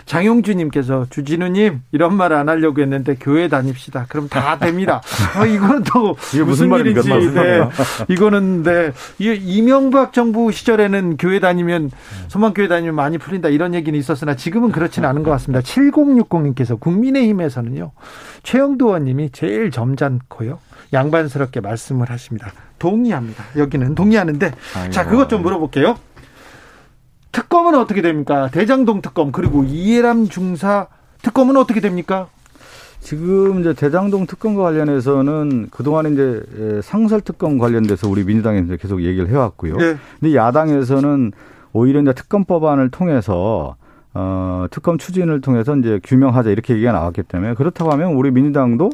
[0.05, 4.05] 장용주님께서 주진우님 이런 말 안 하려고 했는데 교회 다닙시다.
[4.07, 5.01] 그럼 다 됩니다.
[5.37, 6.85] 어, 이 거는 또 이게 무슨 무슨?
[6.85, 7.09] 일인지.
[7.09, 7.69] 무슨 네.
[8.07, 8.91] 이거는 네.
[9.19, 11.91] 이 이명박 정부 시절에는 교회 다니면
[12.27, 15.61] 소망교회 다니면 많이 풀린다 이런 얘기는 있었으나 지금은 그렇지는 않은 것 같습니다.
[15.61, 17.91] 7060님께서 국민의힘에서는요
[18.43, 20.59] 최영도 의원님이 제일 점잖고요
[20.93, 22.51] 양반스럽게 말씀을 하십니다.
[22.79, 23.43] 동의합니다.
[23.57, 24.53] 여기는 동의하는데
[24.91, 25.11] 자 아이고.
[25.11, 25.97] 그것 좀 물어볼게요.
[27.31, 28.49] 특검은 어떻게 됩니까?
[28.51, 30.87] 대장동 특검 그리고 이해람 중사
[31.21, 32.27] 특검은 어떻게 됩니까?
[32.99, 39.29] 지금 이제 대장동 특검과 관련해서는 그동안 이제 에, 상설 특검 관련돼서 우리 민주당에서 계속 얘기를
[39.29, 39.77] 해왔고요.
[39.77, 39.95] 네.
[40.19, 41.31] 근데 야당에서는
[41.73, 43.75] 오히려 이제 특검 법안을 통해서
[44.13, 48.89] 어, 특검 추진을 통해서 이제 규명하자 이렇게 얘기가 나왔기 때문에 그렇다고 하면 우리 민주당도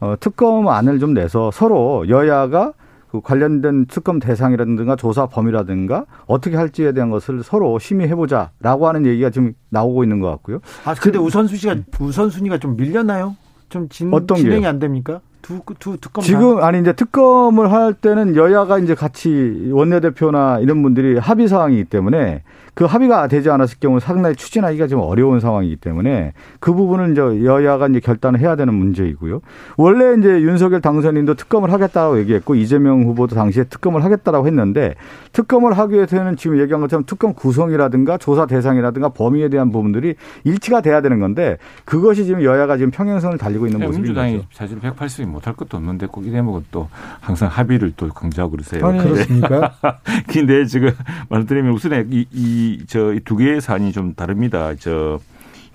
[0.00, 2.72] 어, 특검안을 좀 내서 서로 여야가
[3.10, 9.54] 그 관련된 특검 대상이라든가 조사 범위라든가 어떻게 할지에 대한 것을 서로 심의해보자라고 하는 얘기가 지금
[9.70, 10.58] 나오고 있는 것 같고요.
[10.84, 13.36] 아 근데 우선순위가 우선순위가 좀 밀렸나요?
[13.68, 14.68] 좀 진, 어떤 진행이 게요?
[14.68, 15.20] 안 됩니까?
[15.42, 16.26] 두, 두 특검 다?
[16.26, 22.42] 지금 아니 이제 특검을 할 때는 여야가 이제 같이 원내대표나 이런 분들이 합의 사항이기 때문에
[22.76, 27.86] 그 합의가 되지 않았을 경우 상당히 추진하기가 좀 어려운 상황이기 때문에 그 부분은 이제 여야가
[27.88, 29.40] 이제 결단을 해야 되는 문제이고요.
[29.78, 34.94] 원래 이제 윤석열 당선인도 특검을 하겠다고 얘기했고 이재명 후보도 당시에 특검을 하겠다라고 했는데
[35.32, 40.14] 특검을 하기 위해서는 지금 얘기한 것처럼 특검 구성이라든가 조사 대상이라든가 범위에 대한 부분들이
[40.44, 41.56] 일치가 돼야 되는 건데
[41.86, 44.48] 그것이 지금 여야가 지금 평행선을 달리고 있는 모습인 민주당이 거죠.
[44.52, 46.88] 사실 180이 못할 것도 없는데 꼭 이 대목은 또
[47.20, 48.84] 항상 합의를 또 강조하고 그러세요.
[48.84, 49.72] 아니, 그렇습니까?
[50.28, 50.90] 근데 지금
[51.30, 54.74] 말드리면 우선 이이 저 이 두 개의 사안이 좀 다릅니다.
[54.76, 55.18] 저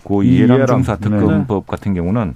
[0.03, 0.65] 고 이해람.
[0.65, 2.33] 중사 특검법 같은 경우는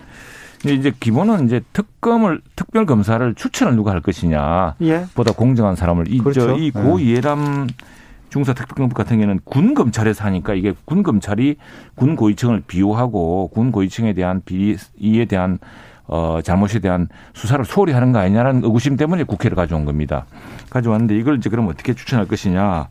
[0.66, 5.06] 이제 기본은 이제 특검을 특별 검사를 추천을 누가 할 것이냐 예.
[5.16, 6.52] 보다 공정한 사람을 그렇죠.
[6.52, 7.68] 이저이고 이해람
[8.30, 11.56] 중사 특별검법 같은 경우는 군 검찰에서 하니까 이게 군 검찰이
[11.96, 15.58] 군 고위층을 비호하고 군 고위층에 대한 비리에 대한
[16.08, 20.26] 어 잘못에 대한 수사를 소홀히 하는 거 아니냐라는 의구심 때문에 국회를 가져온 겁니다.
[20.70, 22.90] 가져왔는데 이걸 이제 그럼 어떻게 추천할 것이냐.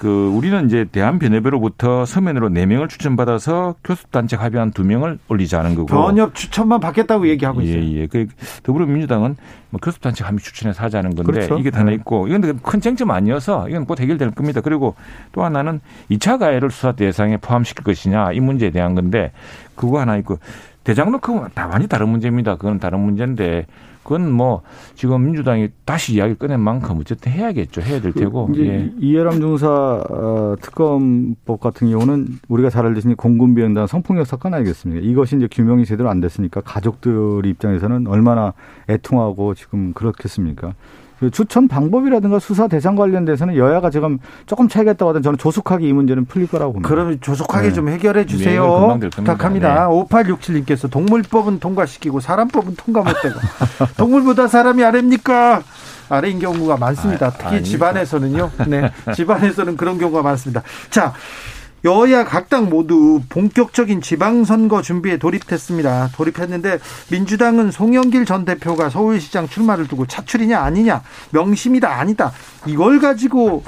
[0.00, 5.88] 그 우리는 이제 대한변협회로부터 서면으로 4명을 추천받아서 교섭단체 합의한 2명을 올리자는 거고.
[5.88, 7.82] 변협 추천만 받겠다고 얘기하고 있어요.
[7.82, 8.06] 예, 예.
[8.06, 8.26] 그
[8.62, 9.36] 더불어민주당은
[9.68, 11.58] 뭐 교섭단체 합의 추천해서 하자는 건데 그렇죠.
[11.58, 11.96] 이게 하나 네.
[11.96, 14.62] 있고 이건 큰 쟁점 아니어서 이건 곧 해결될 겁니다.
[14.62, 14.94] 그리고
[15.32, 19.32] 또 하나는 2차 가해를 수사 대상에 포함시킬 것이냐 이 문제에 대한 건데
[19.74, 20.38] 그거 하나 있고
[20.82, 22.56] 대장 놓고 다 완전히 다른 문제입니다.
[22.56, 23.66] 그건 다른 문제인데
[24.02, 24.62] 그건 뭐
[24.94, 27.82] 지금 민주당이 다시 이야기 꺼낸 만큼 어쨌든 해야겠죠.
[27.82, 28.50] 해야 될 테고.
[28.52, 28.92] 이제 예.
[28.98, 35.06] 이해람 중사 어, 특검법 같은 경우는 우리가 잘 알듯이 공군비행단 성폭력 사건 아니겠습니까?
[35.06, 38.54] 이것이 이제 규명이 제대로 안 됐으니까 가족들 입장에서는 얼마나
[38.88, 40.74] 애통하고 지금 그렇겠습니까?
[41.20, 45.92] 그 추천 방법이라든가 수사 대상 관련돼서는 여야가 지금 조금 차이가 있다고 하든 저는 조속하게 이
[45.92, 46.88] 문제는 풀릴 거라고 봅니다.
[46.88, 47.74] 그러면 조속하게 네.
[47.74, 48.98] 좀 해결해 네, 주세요.
[49.14, 49.88] 부탁합니다.
[49.88, 53.38] 5867님께서 동물법은 통과시키고 사람법은 통과 못되고
[53.98, 55.62] 동물보다 사람이 아래입니까?
[56.08, 57.26] 아래인 경우가 많습니다.
[57.26, 57.70] 아, 특히 아닙니다.
[57.70, 58.50] 집안에서는요.
[58.68, 60.62] 네, 집안에서는 그런 경우가 많습니다.
[60.88, 61.12] 자.
[61.84, 66.10] 여야 각 당 모두 본격적인 지방선거 준비에 돌입했습니다.
[66.16, 66.80] 돌입했는데
[67.12, 72.32] 민주당은 송영길 전 대표가 서울시장 출마를 두고 차출이냐 아니냐 명심이다 아니다
[72.66, 73.62] 이걸 가지고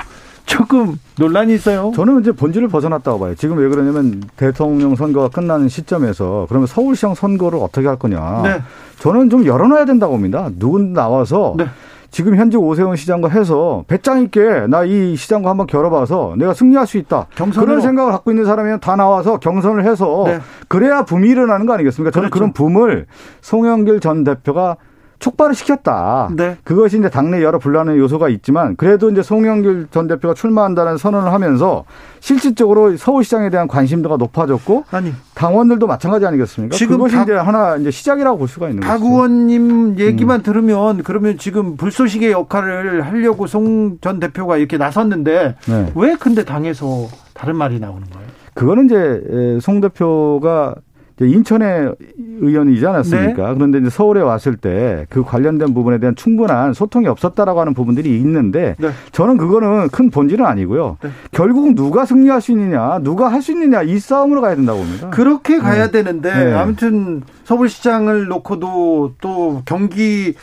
[0.45, 1.93] 조금 논란이 있어요.
[1.95, 3.35] 저는 이제 본질을 벗어났다고 봐요.
[3.37, 8.43] 지금 왜 그러냐면 대통령 선거가 끝나는 시점에서 그러면 서울시장 선거를 어떻게 할 거냐.
[8.43, 8.63] 네.
[8.99, 10.51] 저는 좀 열어놔야 된다고 봅니다.
[10.59, 11.67] 누군 나와서 네.
[12.13, 16.99] 지금 현재 오세훈 시장과 해서 배짱 있게 나 이 시장과 한번 겨뤄봐서 내가 승리할 수
[16.99, 17.27] 있다.
[17.35, 17.67] 경선으로.
[17.67, 20.39] 그런 생각을 갖고 있는 사람이 다 나와서 경선을 해서 네.
[20.69, 22.11] 그래야 붐이 일어나는 거 아니겠습니까?
[22.13, 22.53] 저는 그렇죠.
[22.53, 23.07] 그런 붐을
[23.41, 24.77] 송영길 전 대표가
[25.23, 26.31] 촉발을 시켰다.
[26.37, 26.57] 네.
[26.65, 31.85] 그것이 이제 당내 여러 분란의 요소가 있지만 그래도 이제 송영길 전 대표가 출마한다는 선언을 하면서
[32.19, 36.77] 실질적으로 서울시장에 대한 관심도가 높아졌고 아니 당원들도 마찬가지 아니겠습니까?
[36.77, 39.07] 지금 그것이 박- 이제 하나 이제 시작이라고 볼 수가 있는 박 거죠.
[39.13, 40.43] 의원님 얘기만 음.
[40.43, 45.93] 들으면 그러면 지금 불쏘시개 역할을 하려고 송 전 대표가 이렇게 나섰는데 네.
[45.95, 48.27] 왜 근데 당에서 다른 말이 나오는 거예요?
[48.55, 48.97] 그거는 이제
[49.31, 50.75] 에, 송 대표가
[51.21, 51.95] 인천의
[52.41, 53.49] 의원이지 않았습니까?
[53.49, 53.55] 네.
[53.55, 58.77] 그런데 이제 서울에 왔을 때 그 관련된 부분에 대한 충분한 소통이 없었다라고 하는 부분들이 있는데
[58.79, 58.91] 네.
[59.13, 60.97] 저는 그거는 큰 본질은 아니고요.
[61.03, 61.11] 네.
[61.33, 65.11] 결국 누가 승리할 수 있느냐, 누가 할 수 있느냐 이 싸움으로 가야 된다고 봅니다.
[65.11, 66.55] 그렇게 가야 되는데 네.
[66.55, 70.35] 아무튼 서울시장을 놓고도 또 경기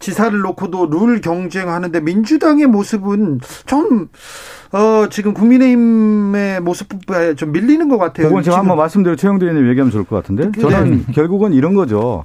[0.00, 4.08] 지사를 놓고도 룰 경쟁하는데 민주당의 모습은 좀
[4.72, 8.28] 어, 지금 국민의힘의 모습에 좀 밀리는 것 같아요.
[8.28, 8.58] 그건 제가.
[8.58, 12.24] 한번 말씀드리고 최영도 의원님 얘기하면 좋을 것 같은데 저는 결국은 이런 거죠.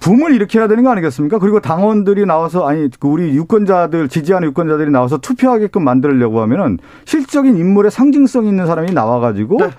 [0.00, 1.40] 붐을 일으켜야 되는 거 아니겠습니까?
[1.40, 7.90] 그리고 당원들이 나와서 아니 그 우리 유권자들 지지하는 유권자들이 나와서 투표하게끔 만들려고 하면은 실적인 인물의
[7.90, 9.70] 상징성 있는 사람이 나와가지고 네.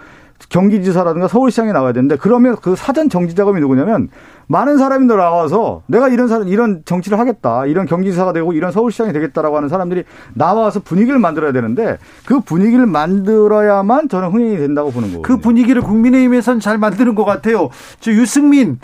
[0.47, 4.09] 경기지사라든가 서울시장에 나와야 되는데 그러면 그 사전 정지 작업이 누구냐면
[4.47, 9.57] 많은 사람이 나와서 내가 이런 사람 이런 정치를 하겠다 이런 경기지사가 되고 이런 서울시장이 되겠다라고
[9.57, 15.21] 하는 사람들이 나와서 분위기를 만들어야 되는데 그 분위기를 만들어야만 저는 흥행이 된다고 보는 거거든요.
[15.21, 17.69] 그 분위기를 국민의힘에선 잘 만드는 것 같아요.
[17.99, 18.79] 저 유승민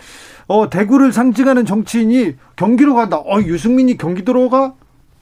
[0.48, 3.18] 어, 대구를 상징하는 정치인이 경기로 간다.
[3.18, 4.74] 어, 유승민이 경기도로 가?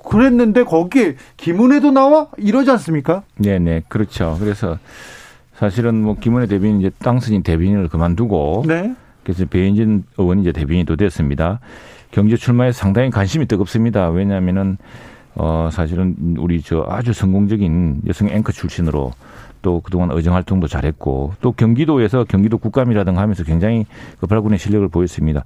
[0.05, 2.27] 그랬는데 거기에 김은혜도 나와?
[2.38, 3.23] 이러지 않습니까?
[3.38, 4.36] 네네 그렇죠.
[4.39, 4.77] 그래서
[5.64, 8.93] 사실은 뭐 김은혜 대변인 이제 당선인 대변인을 그만두고 네.
[9.24, 11.61] 그래서 배현진 의원이 이제 대변인이 또 됐습니다.
[12.11, 14.09] 경제 출마에 상당히 관심이 뜨겁습니다.
[14.09, 14.78] 왜냐하면은
[15.36, 19.14] 어 사실은 우리 저 아주 성공적인 여성 앵커 출신으로
[19.61, 23.86] 또 그동안 의정 활동도 잘했고 또 경기도에서 경기도 국감이라든가 하면서 굉장히
[24.20, 25.45] 그 발군의 실력을 보였습니다.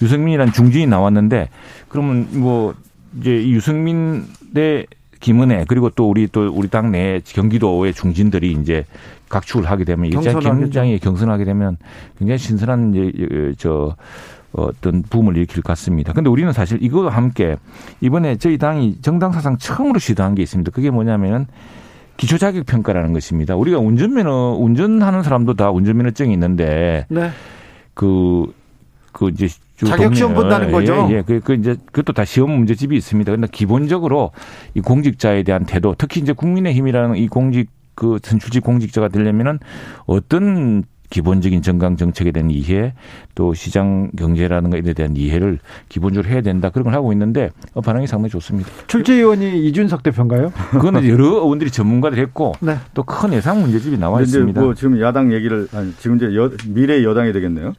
[0.00, 1.50] 유승민이라는 중진이 나왔는데
[1.90, 2.74] 그러면 뭐
[3.20, 4.86] 이제 이 유승민 대
[5.20, 8.84] 김은혜 그리고 또 우리 또 우리 당내 경기도의 중진들이 이제
[9.28, 10.56] 각축을 하게 되면 경선하겠죠.
[10.56, 11.76] 김장이 경선하게 되면
[12.18, 13.96] 굉장히 신선한 이제 저
[14.52, 16.12] 어떤 붐을 일으킬 것 같습니다.
[16.12, 17.56] 근데 우리는 사실 이거와 함께
[18.00, 20.70] 이번에 저희 당이 정당 사상 처음으로 시도한 게 있습니다.
[20.70, 21.46] 그게 뭐냐면은
[22.16, 23.54] 기초 자격 평가라는 것입니다.
[23.54, 27.30] 우리가 운전면허 운전하는 사람도 다 운전면허증이 있는데 네.
[27.94, 28.52] 그,
[29.12, 31.06] 그 이제 주 자격 시험 본다는 거죠?
[31.10, 31.22] 예, 예.
[31.22, 33.30] 그, 그 이제 그것도 다 시험 문제집이 있습니다.
[33.30, 34.32] 근데 기본적으로
[34.74, 39.58] 이 공직자에 대한 태도, 특히 이제 국민의힘이라는 이 공직 그 선출직 공직자가 되려면은
[40.06, 42.94] 어떤 기본적인 정강 정책에 대한 이해,
[43.34, 46.70] 또 시장 경제라는 것에 대한 이해를 기본적으로 해야 된다.
[46.70, 48.70] 그런 걸 하고 있는데 어, 반응이 상당히 좋습니다.
[48.86, 50.52] 출제 의원이 이준석 대표인가요?
[50.70, 52.76] 그거는 여러 의원들이 전문가들 했고 네.
[52.94, 54.60] 또큰 예상 문제집이 나와 있습니다.
[54.60, 57.72] 뭐 지금 야당 얘기를 아니 지금 이제 여, 미래 여당이 되겠네요.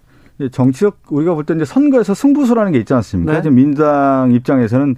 [0.52, 3.34] 정치적 우리가 볼 때 이제 선거에서 승부수라는 게 있지 않습니까?
[3.34, 3.42] 네.
[3.42, 4.96] 지금 민주당 입장에서는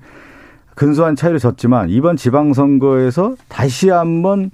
[0.74, 4.52] 근소한 차이를 졌지만 이번 지방선거에서 다시 한번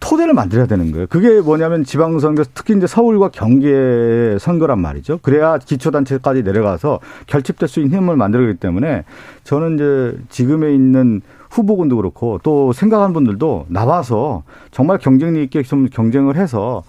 [0.00, 1.06] 토대를 만들어야 되는 거예요.
[1.08, 5.18] 그게 뭐냐면 지방선거 특히 이제 서울과 경기의 선거란 말이죠.
[5.22, 9.04] 그래야 기초단체까지 내려가서 결집될 수 있는 힘을 만들기 때문에
[9.44, 11.20] 저는 이제 지금에 있는
[11.50, 16.82] 후보군도 그렇고 또 생각하는 분들도 나와서 정말 경쟁력 있게 좀 경쟁을 해서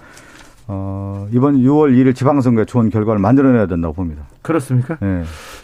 [0.72, 4.24] 어, 이번 6월 1일 지방선거에 좋은 결과를 만들어내야 된다고 봅니다.
[4.44, 4.98] 그렇습니까?
[5.02, 5.24] 네.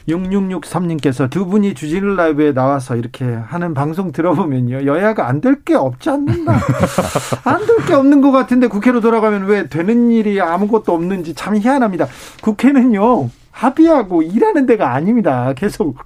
[0.10, 4.86] 6663님께서 두 분이 주진우 라이브에 나와서 이렇게 하는 방송 들어보면요.
[4.86, 6.53] 여야가 안 될 게 없지 않는가.
[7.45, 12.08] 안될 게 없는 것 같은데 국회로 돌아가면 왜 되는 일이 아무것도 없는지 참 희한합니다.
[12.41, 13.30] 국회는요.
[13.51, 15.53] 합의하고 일하는 데가 아닙니다.
[15.56, 15.97] 계속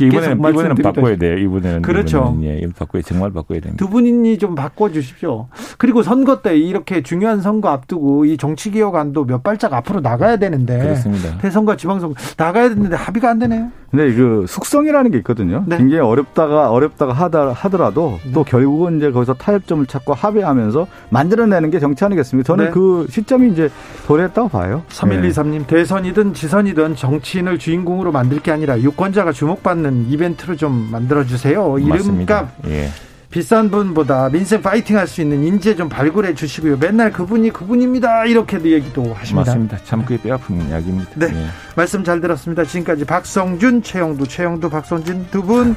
[0.00, 1.38] 이번에는 이번에는 바꿔야 돼요.
[1.38, 2.34] 이번에는 그렇죠.
[2.38, 3.76] 이번에는 예, 바꿔야 정말 바꿔야 됩니다.
[3.84, 5.48] 두 분이 좀 바꿔 주십시오.
[5.76, 10.78] 그리고 선거 때 이렇게 중요한 선거 앞두고 이 정치 개혁안도 몇 발짝 앞으로 나가야 되는데
[10.78, 11.38] 그렇습니다.
[11.38, 13.70] 대선과 지방선거 나가야 되는데 합의가 안 되네요.
[13.90, 15.64] 근데 그 숙성이라는 게 있거든요.
[15.66, 15.78] 네.
[15.78, 22.04] 굉장히 어렵다가 어렵다가 하다 하더라도 또 결국은 이제 거기서 타협점을 찾고 합의하면서 만들어내는 게 정치
[22.04, 22.46] 아니겠습니까?
[22.46, 22.70] 저는 네.
[22.70, 23.70] 그 시점이 이제
[24.06, 24.82] 도래했다고 봐요.
[24.88, 24.94] 네.
[24.94, 31.72] 3123님 대선이든 지선이든 정치인을 주인공으로 만들 게 아니라 유권자가 주목받는 이벤트로 좀 만들어 주세요.
[31.72, 31.94] 맞습니다.
[32.04, 32.88] 이름값 예.
[33.30, 36.78] 비싼 분보다 민생 파이팅 할 수 있는 인재 좀 발굴해 주시고요.
[36.78, 38.24] 맨날 그분이 그분입니다.
[38.24, 39.50] 이렇게도 얘기도 하십니다.
[39.50, 39.78] 맞습니다.
[39.84, 41.10] 참 그게 뼈아픈 이야기입니다.
[41.14, 41.26] 네.
[41.34, 41.46] 예.
[41.76, 42.64] 말씀 잘 들었습니다.
[42.64, 45.76] 지금까지 박성준, 최영두, 최영두, 박성준 두 분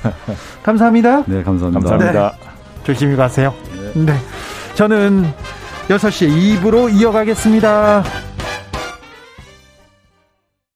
[0.63, 1.23] 감사합니다.
[1.27, 1.89] 네, 감사합니다.
[1.89, 2.33] 감사합니다.
[2.83, 3.53] 조심히 가세요.
[3.95, 4.15] 네.
[4.75, 5.25] 저는
[5.89, 8.03] 6시 2부로 이어가겠습니다.